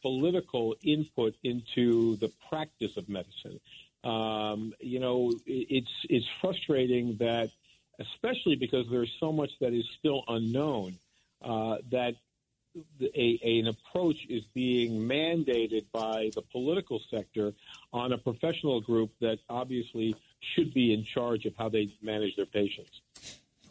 [0.00, 3.58] political input into the practice of medicine.
[4.04, 7.50] Um, you know, it's it's frustrating that,
[7.98, 10.96] especially because there's so much that is still unknown
[11.42, 12.14] uh, that
[13.14, 17.52] a, a, an approach is being mandated by the political sector
[17.92, 22.46] on a professional group that obviously should be in charge of how they manage their
[22.46, 23.00] patients.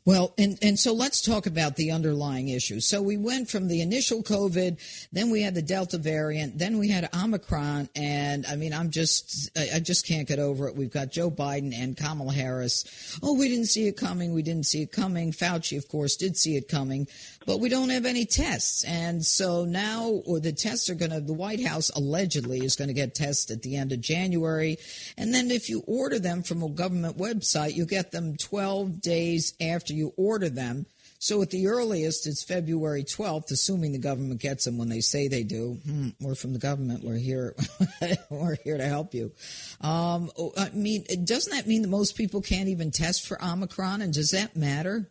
[0.05, 2.79] Well, and, and so let's talk about the underlying issue.
[2.79, 4.79] So we went from the initial COVID,
[5.11, 9.51] then we had the Delta variant, then we had Omicron, and I mean, I'm just,
[9.55, 10.75] I just can't get over it.
[10.75, 13.19] We've got Joe Biden and Kamala Harris.
[13.21, 14.33] Oh, we didn't see it coming.
[14.33, 15.31] We didn't see it coming.
[15.31, 17.07] Fauci, of course, did see it coming,
[17.49, 18.83] but we don't have any tests.
[18.83, 22.93] And so now, the tests are going to, the White House allegedly is going to
[22.93, 24.77] get tests at the end of January.
[25.17, 29.55] And then if you order them from a government website, you get them 12 days
[29.59, 30.85] after you order them.
[31.17, 35.27] So at the earliest, it's February 12th, assuming the government gets them when they say
[35.27, 35.79] they do.
[35.83, 37.03] Hmm, we're from the government.
[37.03, 37.55] We're here.
[38.29, 39.31] we're here to help you.
[39.81, 44.03] Um, oh, I mean, doesn't that mean that most people can't even test for Omicron?
[44.03, 45.09] And does that matter?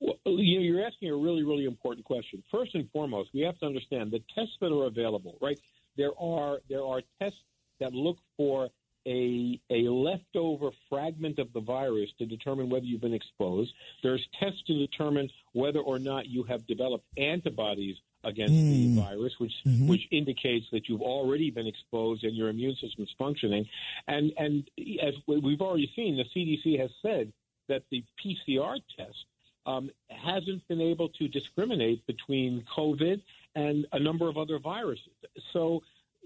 [0.00, 2.42] Well, you know, you're asking a really, really important question.
[2.50, 5.58] First and foremost, we have to understand the tests that are available, right?
[5.96, 7.40] There are there are tests
[7.80, 8.68] that look for
[9.06, 13.72] a, a leftover fragment of the virus to determine whether you've been exposed.
[14.02, 18.70] There's tests to determine whether or not you have developed antibodies against mm.
[18.70, 19.00] the hmm.
[19.00, 19.88] virus, which mm-hmm.
[19.88, 23.66] which indicates that you've already been exposed and your immune system is functioning.
[24.06, 24.70] And and
[25.02, 27.32] as we've already seen, the CDC has said
[27.68, 29.24] that the PCR test
[29.68, 33.20] um, hasn't been able to discriminate between COVID
[33.54, 35.12] and a number of other viruses.
[35.52, 35.82] So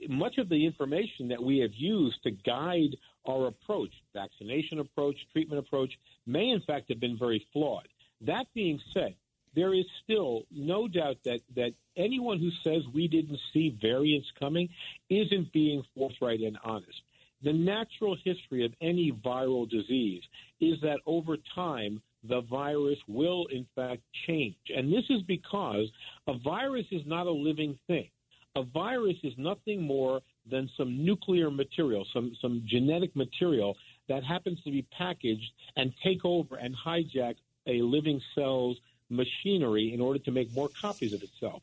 [0.09, 5.59] much of the information that we have used to guide our approach, vaccination approach, treatment
[5.59, 5.91] approach,
[6.25, 7.89] may in fact have been very flawed.
[8.21, 9.17] That being said,
[9.55, 14.69] there is still no doubt that, that anyone who says we didn't see variants coming
[15.11, 17.03] isn't being forthright and honest.
[17.43, 20.23] The natural history of any viral disease
[20.61, 24.57] is that over time, the virus will in fact change.
[24.75, 25.89] And this is because
[26.27, 28.09] a virus is not a living thing
[28.55, 33.77] a virus is nothing more than some nuclear material, some, some genetic material
[34.09, 38.77] that happens to be packaged and take over and hijack a living cell's
[39.09, 41.63] machinery in order to make more copies of itself.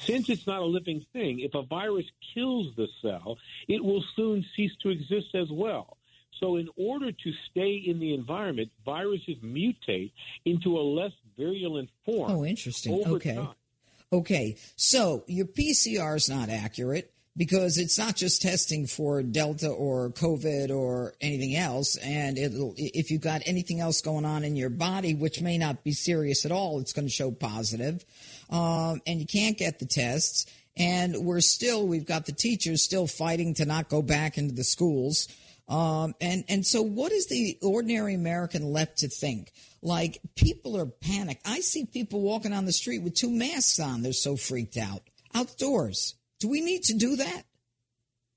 [0.00, 4.44] Since it's not a living thing, if a virus kills the cell, it will soon
[4.56, 5.95] cease to exist as well.
[6.40, 10.12] So, in order to stay in the environment, viruses mutate
[10.44, 12.30] into a less virulent form.
[12.30, 13.02] Oh, interesting.
[13.06, 13.34] okay.
[13.34, 13.54] Time.
[14.12, 20.10] Okay, so your PCR is not accurate because it's not just testing for Delta or
[20.10, 21.96] COVID or anything else.
[21.96, 25.92] And if you've got anything else going on in your body, which may not be
[25.92, 28.04] serious at all, it's going to show positive.
[28.48, 30.46] Um, and you can't get the tests.
[30.78, 34.64] And we're still, we've got the teachers still fighting to not go back into the
[34.64, 35.26] schools.
[35.68, 39.52] Um, and, and so what is the ordinary American left to think?
[39.82, 41.42] Like people are panicked.
[41.46, 44.02] I see people walking on the street with two masks on.
[44.02, 45.02] They're so freaked out.
[45.34, 46.14] Outdoors.
[46.38, 47.42] Do we need to do that?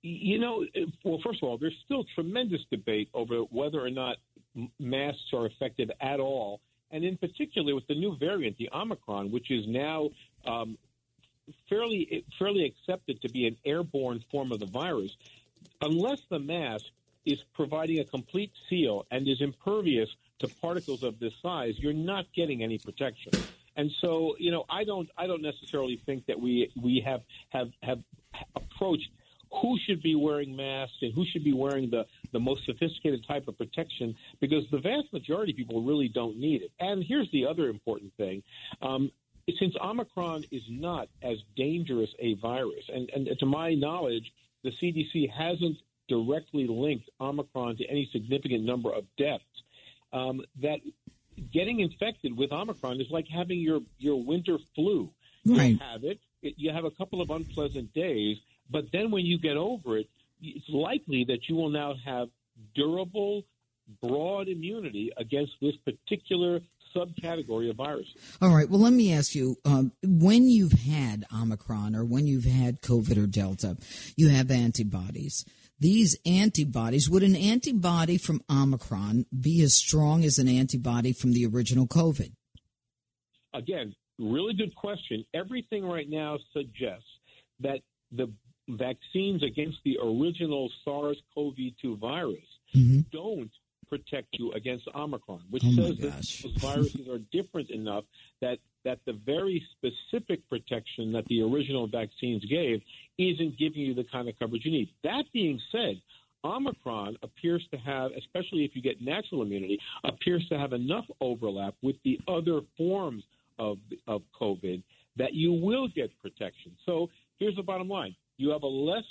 [0.02, 0.66] You know,
[1.04, 4.18] well, first of all, there's still tremendous debate over whether or not
[4.80, 6.62] masks are effective at all.
[6.92, 10.10] And in particular, with the new variant, the Omicron, which is now
[10.46, 10.78] um,
[11.70, 15.16] fairly fairly accepted to be an airborne form of the virus,
[15.82, 16.86] unless the mask
[17.32, 22.26] is providing a complete seal and is impervious to particles of this size, you're not
[22.36, 23.32] getting any protection.
[23.76, 27.70] And so, you know, I don't, I don't necessarily think that we we have have
[27.82, 28.00] have
[28.56, 29.10] approached
[29.62, 33.48] who should be wearing masks and who should be wearing the, the most sophisticated type
[33.48, 36.72] of protection because the vast majority of people really don't need it.
[36.80, 38.44] And here's the other important thing.
[38.82, 39.12] Um,
[39.58, 44.32] since Omicron is not as dangerous a virus, and, and to my knowledge,
[44.64, 45.78] the CDC hasn't
[46.10, 49.44] directly linked Omicron to any significant number of deaths.
[50.12, 50.80] Um, that
[51.54, 55.10] getting infected with Omicron is like having your, your winter flu.
[55.46, 55.72] Right.
[55.72, 58.38] You have it, it, you have a couple of unpleasant days,
[58.70, 60.10] but then when you get over it,
[60.42, 62.30] it's likely that you will now have
[62.76, 63.44] durable,
[64.02, 66.62] broad immunity against this particular
[66.96, 68.16] subcategory of viruses.
[68.42, 68.70] All right.
[68.70, 73.18] Well, let me ask you um, when you've had Omicron or when you've had COVID
[73.24, 73.78] or Delta,
[74.16, 75.46] you have antibodies
[75.80, 81.46] these antibodies, would an antibody from Omicron be as strong as an antibody from the
[81.46, 82.32] original COVID?
[83.54, 85.26] Again, really good question.
[85.34, 87.08] Everything right now suggests
[87.62, 87.80] that
[88.12, 88.32] the
[88.68, 92.38] vaccines against the original SARS CoV 2 virus
[92.76, 93.00] mm-hmm.
[93.12, 93.52] don't
[93.90, 98.04] protect you against Omicron, which oh says that those viruses are different enough
[98.42, 102.82] that that the very specific protection that the original vaccines gave
[103.20, 104.90] isn't giving you the kind of coverage you need.
[105.04, 106.02] That being said,
[106.44, 111.76] Omicron appears to have, especially if you get natural immunity, appears to have enough overlap
[111.82, 113.24] with the other forms
[113.60, 113.78] of
[114.08, 114.82] of COVID
[115.18, 116.72] that you will get protection.
[116.86, 119.04] So here's the bottom line: you have a less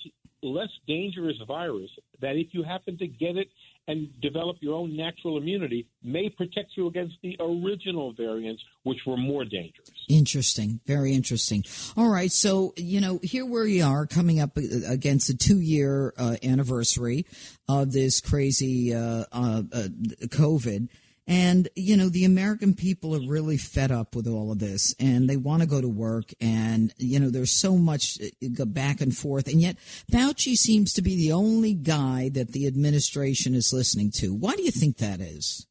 [0.42, 1.90] less dangerous virus
[2.20, 3.48] that if you happen to get it
[3.88, 9.16] and develop your own natural immunity may protect you against the original variants which were
[9.16, 9.88] more dangerous.
[10.08, 10.80] Interesting.
[10.86, 11.64] Very interesting.
[11.96, 12.30] All right.
[12.30, 17.26] So you know here we are coming up against a two year uh, anniversary
[17.66, 19.88] of this crazy uh, uh, uh
[20.26, 20.88] covid
[21.28, 25.28] and, you know, the American people are really fed up with all of this and
[25.28, 26.32] they want to go to work.
[26.40, 29.46] And, you know, there's so much uh, back and forth.
[29.46, 29.76] And yet
[30.10, 34.34] Fauci seems to be the only guy that the administration is listening to.
[34.34, 35.66] Why do you think that is?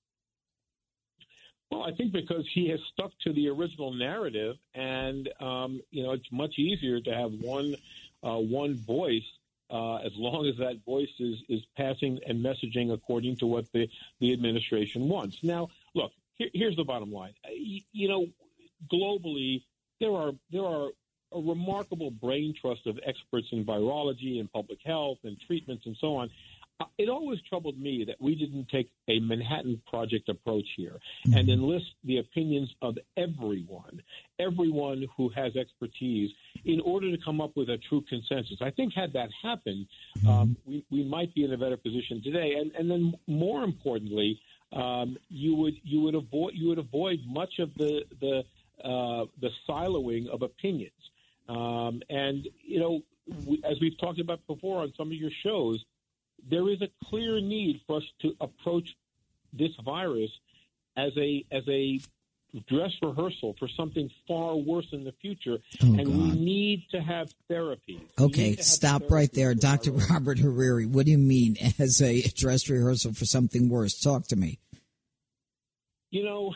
[1.72, 6.14] Well, I think because he has stuck to the original narrative, and um, you know,
[6.14, 7.76] it's much easier to have one
[8.24, 9.26] uh, one voice
[9.70, 13.90] uh, as long as that voice is is passing and messaging according to what the
[14.20, 15.44] the administration wants.
[15.44, 17.34] Now, look, here, here's the bottom line.
[17.52, 18.28] You, you know,
[18.92, 19.64] globally,
[20.00, 20.90] there are there are
[21.34, 26.16] a remarkable brain trust of experts in virology and public health and treatments and so
[26.16, 26.30] on.
[26.80, 31.38] Uh, it always troubled me that we didn't take a Manhattan Project approach here mm-hmm.
[31.38, 34.02] and enlist the opinions of everyone,
[34.40, 36.30] everyone who has expertise,
[36.66, 38.58] in order to come up with a true consensus.
[38.62, 39.88] I think had that happened,
[40.20, 40.30] mm-hmm.
[40.30, 42.56] um, we, we might be in a better position today.
[42.60, 44.40] And, and then, more importantly,
[44.74, 48.44] um, you would you would avoid you would avoid much of the the
[48.84, 50.92] uh, the siloing of opinions.
[51.48, 53.02] Um, and you know,
[53.46, 55.84] we, as we've talked about before on some of your shows
[56.50, 58.96] there is a clear need for us to approach
[59.54, 60.32] this virus
[60.96, 62.00] as a as a
[62.68, 66.16] dress rehearsal for something far worse in the future, oh, and God.
[66.16, 68.02] we need to have therapy.
[68.20, 69.92] Okay, stop right there, Dr.
[69.92, 70.88] Robert Hariri.
[70.88, 74.00] What do you mean as a dress rehearsal for something worse?
[74.00, 74.60] Talk to me.
[76.10, 76.54] You know,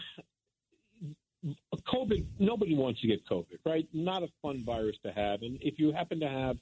[1.74, 2.26] COVID.
[2.40, 3.88] Nobody wants to get COVID, right?
[3.94, 6.58] Not a fun virus to have, and if you happen to have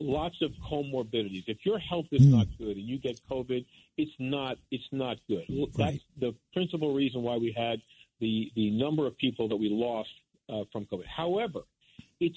[0.00, 1.44] lots of comorbidities.
[1.46, 2.32] If your health is mm.
[2.32, 3.64] not good and you get COVID,
[3.96, 5.44] it's not it's not good.
[5.48, 5.68] Right.
[5.76, 7.80] That's the principal reason why we had
[8.20, 10.10] the the number of people that we lost
[10.48, 11.06] uh, from COVID.
[11.06, 11.60] However,
[12.20, 12.36] it's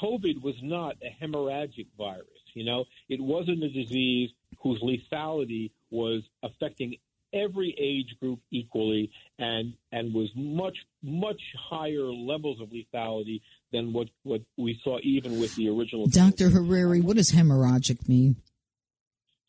[0.00, 2.26] COVID was not a hemorrhagic virus.
[2.54, 6.96] You know, it wasn't a disease whose lethality was affecting
[7.34, 14.08] every age group equally and and was much much higher levels of lethality than what
[14.22, 16.06] what we saw even with the original.
[16.06, 16.50] Dr.
[16.50, 18.36] Hariri, what does hemorrhagic mean?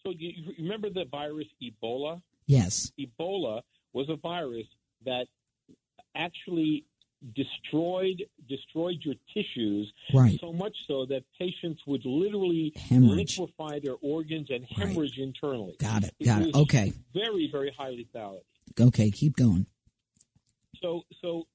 [0.03, 2.21] So you, you remember the virus Ebola?
[2.45, 2.91] Yes.
[2.99, 3.61] Ebola
[3.93, 4.67] was a virus
[5.05, 5.25] that
[6.15, 6.85] actually
[7.33, 10.37] destroyed destroyed your tissues right.
[10.39, 13.39] so much so that patients would literally hemorrhage.
[13.39, 15.27] liquefy their organs and hemorrhage right.
[15.27, 15.75] internally.
[15.79, 16.15] Got it.
[16.23, 16.49] Got it.
[16.49, 16.55] it.
[16.55, 16.93] Okay.
[17.13, 18.41] Very very high lethality.
[18.79, 19.65] Okay, keep going.
[20.81, 21.47] So so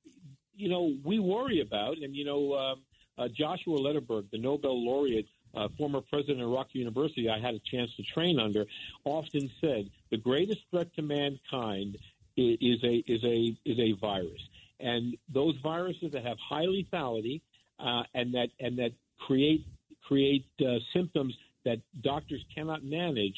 [0.55, 2.83] you know we worry about and you know um,
[3.19, 5.27] uh, Joshua Lederberg, the Nobel laureate.
[5.53, 8.67] Uh, former president of Rock University, I had a chance to train under,
[9.03, 11.99] often said the greatest threat to mankind
[12.37, 14.41] is a is a is a virus
[14.81, 17.41] and those viruses that have high lethality
[17.79, 18.93] uh, and that and that
[19.27, 19.67] create
[20.07, 23.35] create uh, symptoms that doctors cannot manage.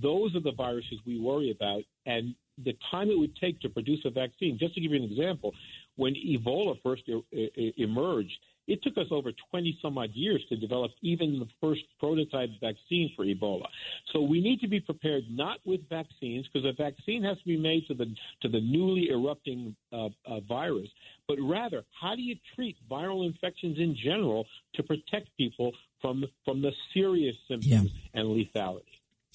[0.00, 2.34] Those are the viruses we worry about, and
[2.64, 4.58] the time it would take to produce a vaccine.
[4.58, 5.52] Just to give you an example,
[5.96, 10.92] when Ebola first e- emerged, it took us over 20 some odd years to develop
[11.02, 13.66] even the first prototype vaccine for Ebola.
[14.12, 17.58] So we need to be prepared not with vaccines because a vaccine has to be
[17.58, 18.06] made to the
[18.42, 20.88] to the newly erupting uh, uh, virus,
[21.26, 26.62] but rather how do you treat viral infections in general to protect people from from
[26.62, 28.20] the serious symptoms yeah.
[28.20, 28.82] and lethality.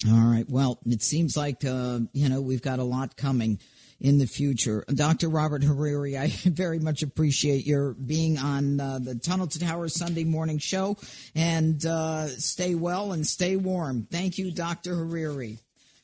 [0.06, 0.48] All right.
[0.48, 3.58] Well, it seems like uh, you know we've got a lot coming
[4.00, 4.84] in the future.
[4.92, 5.28] Dr.
[5.28, 10.24] Robert Hariri, I very much appreciate your being on uh, the Tunnel to Towers Sunday
[10.24, 10.96] morning show.
[11.34, 14.06] And uh, stay well and stay warm.
[14.10, 14.94] Thank you, Dr.
[14.94, 15.58] Hariri.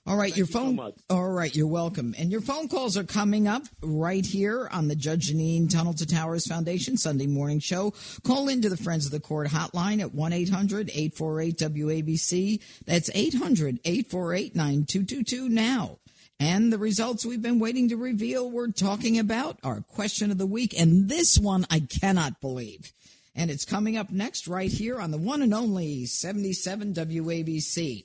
[0.06, 0.76] All right, Thank your you phone.
[0.76, 2.14] So all right, you're welcome.
[2.18, 6.06] And your phone calls are coming up right here on the Judge Jeanine Tunnel to
[6.06, 7.94] Towers Foundation Sunday morning show.
[8.22, 12.60] Call into the Friends of the Court hotline at 1 800 848 WABC.
[12.84, 15.98] That's 800 848 9222 now.
[16.40, 20.46] And the results we've been waiting to reveal, we're talking about our question of the
[20.46, 20.78] week.
[20.78, 22.92] And this one I cannot believe.
[23.36, 28.04] And it's coming up next right here on the one and only 77 WABC.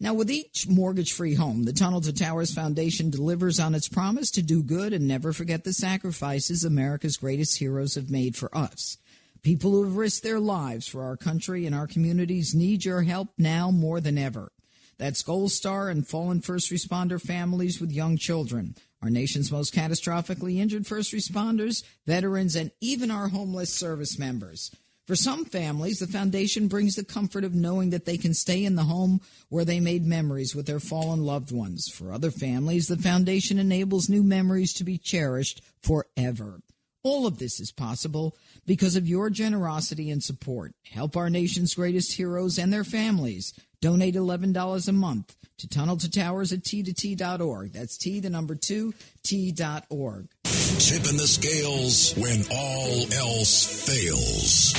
[0.00, 4.30] Now, with each mortgage free home, the Tunnel to Towers Foundation delivers on its promise
[4.32, 8.98] to do good and never forget the sacrifices America's greatest heroes have made for us.
[9.42, 13.28] People who have risked their lives for our country and our communities need your help
[13.38, 14.52] now more than ever.
[14.98, 20.58] That's Gold Star and fallen first responder families with young children, our nation's most catastrophically
[20.58, 24.72] injured first responders, veterans, and even our homeless service members.
[25.06, 28.74] For some families, the foundation brings the comfort of knowing that they can stay in
[28.74, 31.88] the home where they made memories with their fallen loved ones.
[31.88, 36.60] For other families, the foundation enables new memories to be cherished forever.
[37.02, 38.36] All of this is possible
[38.66, 40.74] because of your generosity and support.
[40.90, 43.54] Help our nation's greatest heroes and their families.
[43.80, 47.72] Donate $11 a month to tunnel to towers at t2t.org.
[47.72, 50.28] That's T, the number two, T.org.
[50.44, 54.72] Tip in the scales when all else fails.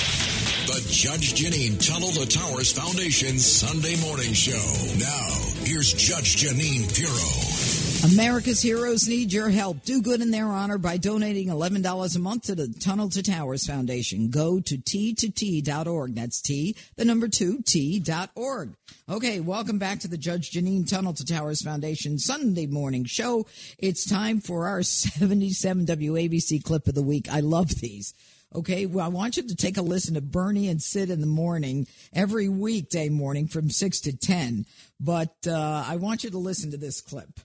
[0.68, 4.54] The Judge Jeanine Tunnel to Towers Foundation Sunday morning show.
[5.00, 5.30] Now,
[5.64, 7.69] here's Judge Jeanine Pirro.
[8.06, 9.84] America's heroes need your help.
[9.84, 13.68] Do good in their honor by donating $11 a month to the Tunnel to Towers
[13.68, 14.30] Foundation.
[14.30, 16.16] Go to T2T.org.
[16.16, 18.76] That's T, the number two, T.org.
[19.10, 23.46] Okay, welcome back to the Judge Jeanine Tunnel to Towers Foundation Sunday morning show.
[23.78, 27.28] It's time for our 77 WABC clip of the week.
[27.30, 28.14] I love these.
[28.56, 31.28] Okay, well, I want you to take a listen to Bernie and Sid in the
[31.28, 34.66] morning every weekday morning from 6 to 10.
[35.02, 37.42] But uh, I want you to listen to this clip.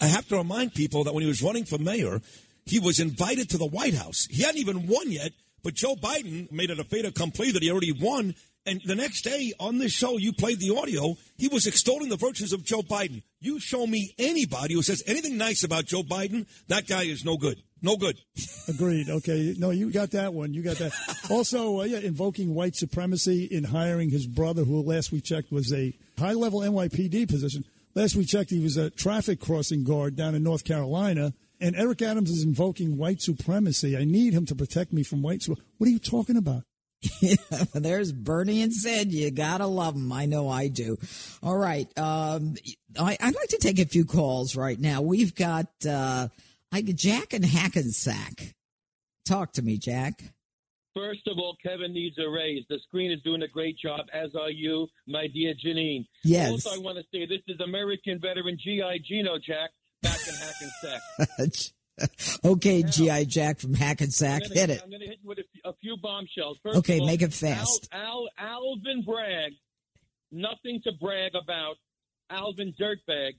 [0.00, 2.20] I have to remind people that when he was running for mayor,
[2.66, 4.26] he was invited to the White House.
[4.30, 5.32] He hadn't even won yet,
[5.62, 8.34] but Joe Biden made it a fait accompli that he already won.
[8.66, 11.16] And the next day on this show, you played the audio.
[11.36, 13.22] He was extolling the virtues of Joe Biden.
[13.40, 17.36] You show me anybody who says anything nice about Joe Biden, that guy is no
[17.36, 17.62] good.
[17.82, 18.16] No good.
[18.68, 19.10] Agreed.
[19.10, 19.54] Okay.
[19.58, 20.54] No, you got that one.
[20.54, 20.92] You got that.
[21.30, 25.70] also, uh, yeah, invoking white supremacy in hiring his brother, who last we checked was
[25.70, 27.66] a high level NYPD position.
[27.94, 31.32] Last we checked, he was a traffic crossing guard down in North Carolina.
[31.60, 33.96] And Eric Adams is invoking white supremacy.
[33.96, 35.66] I need him to protect me from white supremacy.
[35.78, 36.64] What are you talking about?
[37.20, 37.36] yeah,
[37.74, 39.12] there's Bernie and Sid.
[39.12, 40.10] You gotta love them.
[40.12, 40.96] I know I do.
[41.42, 41.86] All right.
[41.98, 42.54] Um,
[42.98, 45.02] I, would like to take a few calls right now.
[45.02, 46.28] We've got uh,
[46.72, 48.54] Jack and Hackensack.
[49.24, 50.22] Talk to me, Jack.
[50.94, 52.64] First of all, Kevin needs a raise.
[52.68, 56.06] The screen is doing a great job, as are you, my dear Jeanine.
[56.22, 56.50] Yes.
[56.50, 58.98] Also, I want to say this is American veteran G.I.
[59.06, 59.70] Gino Jack
[60.02, 61.74] back in Hackensack.
[62.44, 63.24] okay, G.I.
[63.24, 64.42] Jack from Hackensack.
[64.42, 64.82] Gonna, hit it.
[64.84, 66.58] I'm going to hit you with a, a few bombshells.
[66.62, 67.88] First okay, all, make it fast.
[67.90, 69.52] Al, Al, Alvin Bragg,
[70.30, 71.74] nothing to brag about.
[72.30, 73.32] Alvin Dirtbag.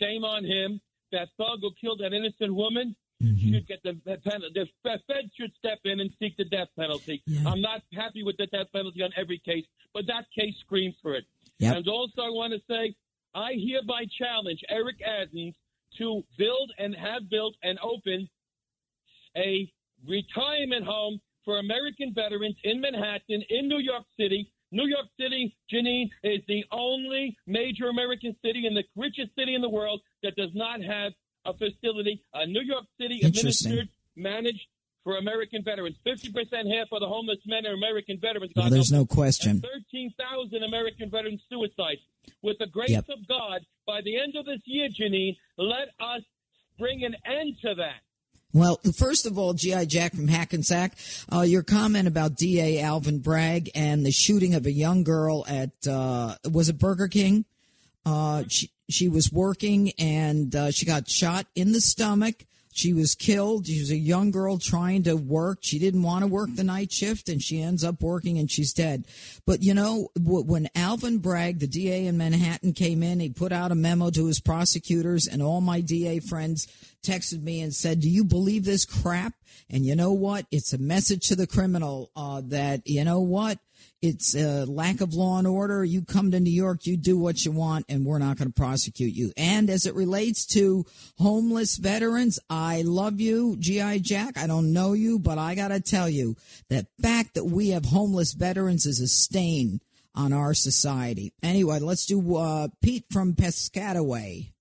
[0.00, 0.80] Shame on him.
[1.12, 3.52] That thug who killed that innocent woman mm-hmm.
[3.52, 4.52] should get the, the penalty.
[4.54, 4.68] The
[5.06, 7.22] Fed should step in and seek the death penalty.
[7.26, 7.48] Yeah.
[7.48, 11.14] I'm not happy with the death penalty on every case, but that case screams for
[11.14, 11.24] it.
[11.58, 11.76] Yep.
[11.76, 12.94] And also, I want to say,
[13.34, 15.54] I hereby challenge Eric Adams
[15.98, 18.28] to build and have built and open
[19.36, 19.70] a
[20.06, 24.50] retirement home for American veterans in Manhattan, in New York City.
[24.72, 29.62] New York City, Jeanine, is the only major American city and the richest city in
[29.62, 31.12] the world that does not have
[31.44, 34.66] a facility, a New York City administered, managed
[35.04, 35.96] for American veterans.
[36.06, 36.32] 50%
[36.74, 38.52] half of the homeless men are American veterans.
[38.56, 39.60] Well, there's no question.
[39.60, 42.00] 13,000 American veterans suicides.
[42.42, 43.04] With the grace yep.
[43.10, 46.22] of God, by the end of this year, Jeanine, let us
[46.78, 48.00] bring an end to that.
[48.54, 49.84] Well, first of all, G.I.
[49.84, 50.92] Jack from Hackensack,
[51.30, 52.80] uh, your comment about D.A.
[52.80, 57.44] Alvin Bragg and the shooting of a young girl at, uh, was it Burger King?
[58.06, 62.44] Uh, she, she was working and uh, she got shot in the stomach.
[62.72, 63.68] She was killed.
[63.68, 65.58] She was a young girl trying to work.
[65.60, 68.72] She didn't want to work the night shift and she ends up working and she's
[68.72, 69.06] dead.
[69.46, 73.70] But you know, when Alvin Bragg, the DA in Manhattan, came in, he put out
[73.70, 76.66] a memo to his prosecutors and all my DA friends
[77.04, 79.34] texted me and said, Do you believe this crap?
[79.70, 80.46] And you know what?
[80.50, 83.60] It's a message to the criminal uh, that, you know what?
[84.02, 85.82] It's a lack of law and order.
[85.82, 88.54] You come to New York, you do what you want, and we're not going to
[88.54, 89.32] prosecute you.
[89.36, 90.84] And as it relates to
[91.18, 93.98] homeless veterans, I love you, G.I.
[93.98, 94.36] Jack.
[94.36, 96.36] I don't know you, but I got to tell you
[96.68, 99.80] that fact that we have homeless veterans is a stain
[100.14, 101.32] on our society.
[101.42, 104.53] Anyway, let's do uh, Pete from Piscataway.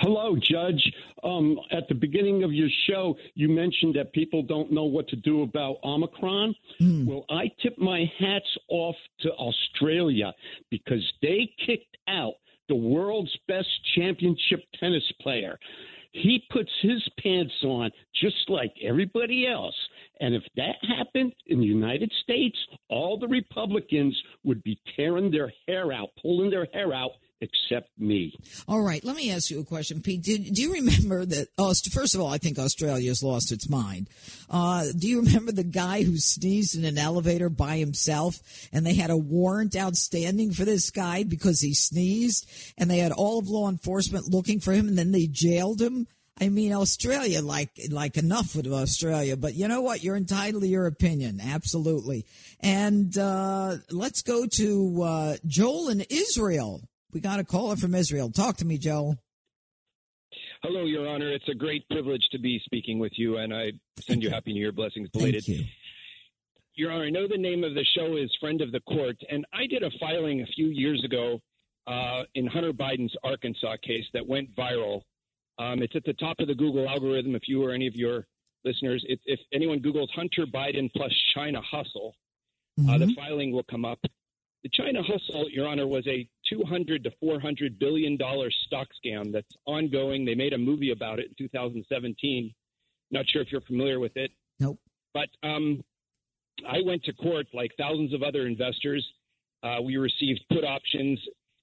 [0.00, 0.82] Hello, Judge.
[1.22, 5.16] Um, at the beginning of your show, you mentioned that people don't know what to
[5.16, 6.54] do about Omicron.
[6.80, 7.06] Mm.
[7.06, 10.32] Well, I tip my hats off to Australia
[10.70, 12.34] because they kicked out
[12.68, 15.58] the world's best championship tennis player.
[16.12, 17.90] He puts his pants on
[18.20, 19.76] just like everybody else.
[20.20, 22.58] And if that happened in the United States,
[22.88, 28.38] all the Republicans would be tearing their hair out, pulling their hair out except me.
[28.68, 30.22] All right, let me ask you a question, Pete.
[30.22, 31.48] Did, do you remember that?
[31.58, 34.08] Oh, first of all, I think Australia has lost its mind.
[34.50, 38.40] Uh, do you remember the guy who sneezed in an elevator by himself,
[38.72, 43.12] and they had a warrant outstanding for this guy because he sneezed, and they had
[43.12, 46.06] all of law enforcement looking for him, and then they jailed him?
[46.42, 50.02] I mean, Australia, like like enough with Australia, but you know what?
[50.02, 52.24] You're entitled to your opinion, absolutely.
[52.60, 56.80] And uh, let's go to uh, Joel in Israel.
[57.12, 58.30] We got a caller from Israel.
[58.30, 59.16] Talk to me, Joe.
[60.62, 61.32] Hello, Your Honor.
[61.32, 64.60] It's a great privilege to be speaking with you, and I send you happy New
[64.60, 65.44] Year blessings belated.
[65.44, 65.64] Thank you.
[66.74, 69.44] Your Honor, I know the name of the show is Friend of the Court, and
[69.52, 71.40] I did a filing a few years ago
[71.86, 75.00] uh, in Hunter Biden's Arkansas case that went viral.
[75.58, 77.34] Um, it's at the top of the Google algorithm.
[77.34, 78.26] If you or any of your
[78.64, 82.14] listeners, if, if anyone Googles Hunter Biden plus China hustle,
[82.78, 82.88] mm-hmm.
[82.88, 83.14] uh, the mm-hmm.
[83.14, 83.98] filing will come up.
[84.62, 89.56] The China hustle, Your Honor, was a 200 to 400 billion dollar stock scam that's
[89.66, 90.24] ongoing.
[90.24, 92.52] They made a movie about it in 2017.
[93.10, 94.30] Not sure if you're familiar with it.
[94.58, 94.78] Nope.
[95.14, 95.82] But um,
[96.68, 99.06] I went to court like thousands of other investors.
[99.62, 101.18] Uh, we received put options.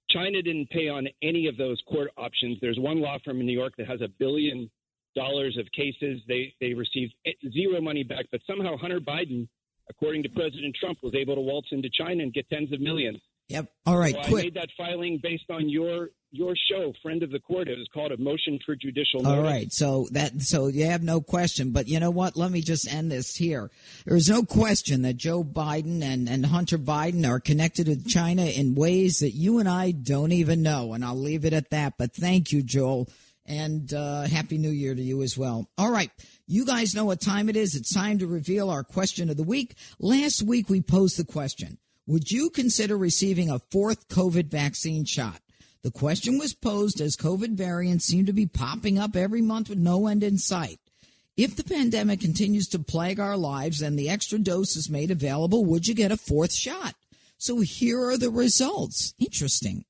[0.09, 2.57] China didn't pay on any of those court options.
[2.61, 4.69] There's one law firm in New York that has a billion
[5.15, 6.21] dollars of cases.
[6.27, 7.13] They they received
[7.51, 9.47] zero money back, but somehow Hunter Biden,
[9.89, 13.19] according to President Trump, was able to waltz into China and get tens of millions.
[13.49, 13.71] Yep.
[13.85, 14.13] All right.
[14.13, 17.67] So I made that filing based on your your show, friend of the court.
[17.67, 19.51] It was called a motion for judicial All notice.
[19.51, 22.35] right, so that so you have no question, but you know what?
[22.35, 23.71] Let me just end this here.
[24.05, 28.75] There's no question that Joe Biden and, and Hunter Biden are connected with China in
[28.75, 31.93] ways that you and I don't even know, and I'll leave it at that.
[31.97, 33.07] But thank you, Joel,
[33.45, 35.69] and uh, happy New Year to you as well.
[35.77, 36.11] All right,
[36.45, 37.73] you guys know what time it is.
[37.75, 39.75] It's time to reveal our question of the week.
[39.99, 41.77] Last week we posed the question:
[42.07, 45.41] Would you consider receiving a fourth COVID vaccine shot?
[45.83, 49.77] The question was posed as COVID variants seem to be popping up every month with
[49.77, 50.79] no end in sight.
[51.35, 55.65] If the pandemic continues to plague our lives and the extra dose is made available,
[55.65, 56.95] would you get a fourth shot?
[57.37, 59.13] So here are the results.
[59.19, 59.83] Interesting.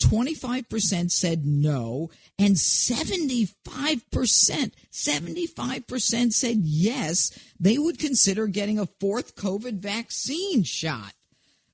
[0.00, 2.08] 25% said no,
[2.38, 3.52] and 75%,
[4.90, 11.12] 75% said yes, they would consider getting a fourth COVID vaccine shot.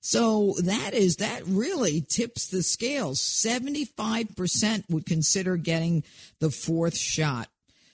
[0.06, 3.22] So that is that really tips the scales.
[3.22, 6.04] 75% would consider getting
[6.40, 7.48] the fourth shot.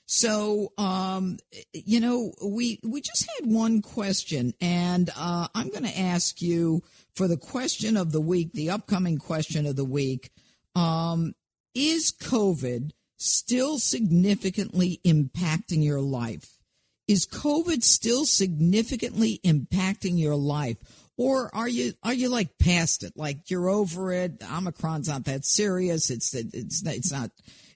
[0.06, 1.38] So um,
[1.72, 6.82] you know, we we just had one question and uh, I'm going to ask you
[7.14, 10.32] for the question of the week, the upcoming question of the week.
[10.74, 11.36] Um,
[11.76, 16.58] is COVID still significantly impacting your life?
[17.06, 20.78] Is COVID still significantly impacting your life?
[21.20, 23.12] Or are you are you like past it?
[23.14, 24.40] Like you're over it.
[24.40, 26.08] Omicron's not that serious.
[26.08, 27.30] It's it's it's not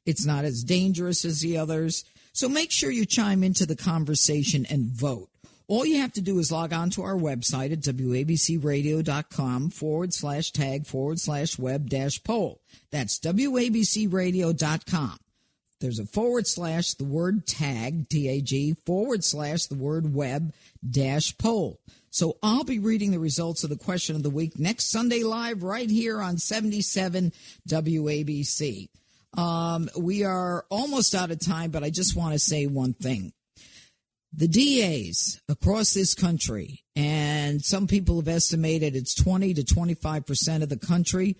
[0.06, 2.06] it's not as dangerous as the others.
[2.32, 5.28] So make sure you chime into the conversation and vote.
[5.68, 10.50] All you have to do is log on to our website at wabcradio.com forward slash
[10.50, 12.62] tag forward slash web dash poll.
[12.90, 15.18] That's wabcradio.com.
[15.80, 20.54] There's a forward slash the word tag, T A G, forward slash the word web
[20.88, 21.78] dash poll.
[22.14, 25.64] So I'll be reading the results of the question of the week next Sunday live
[25.64, 27.32] right here on 77
[27.68, 28.88] WABC.
[29.36, 33.32] Um, we are almost out of time, but I just want to say one thing.
[34.32, 40.68] The DAs across this country, and some people have estimated it's 20 to 25% of
[40.68, 41.34] the country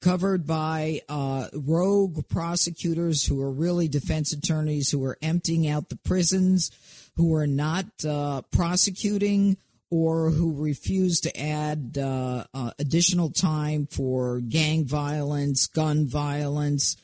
[0.00, 5.98] covered by uh, rogue prosecutors who are really defense attorneys who are emptying out the
[6.04, 6.70] prisons,
[7.16, 9.56] who are not uh, prosecuting
[9.90, 16.96] or who refuse to add uh, uh, additional time for gang violence, gun violence.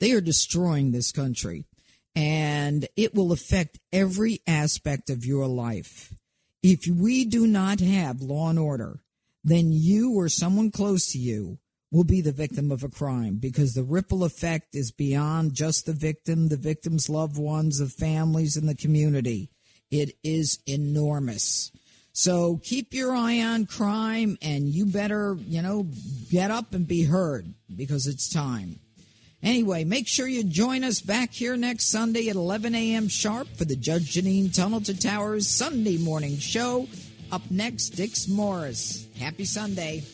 [0.00, 1.64] They are destroying this country,
[2.14, 6.12] and it will affect every aspect of your life.
[6.62, 9.00] If we do not have law and order,
[9.42, 11.58] then you or someone close to you
[11.90, 15.92] will be the victim of a crime because the ripple effect is beyond just the
[15.92, 19.50] victim, the victim's loved ones, the families, and the community.
[19.90, 21.70] It is enormous.
[22.16, 25.88] So keep your eye on crime and you better, you know,
[26.30, 28.78] get up and be heard because it's time.
[29.42, 33.08] Anyway, make sure you join us back here next Sunday at 11 a.m.
[33.08, 36.86] sharp for the Judge Jeanine Tunnel to Towers Sunday morning show.
[37.32, 39.06] Up next, Dick Morris.
[39.18, 40.04] Happy Sunday.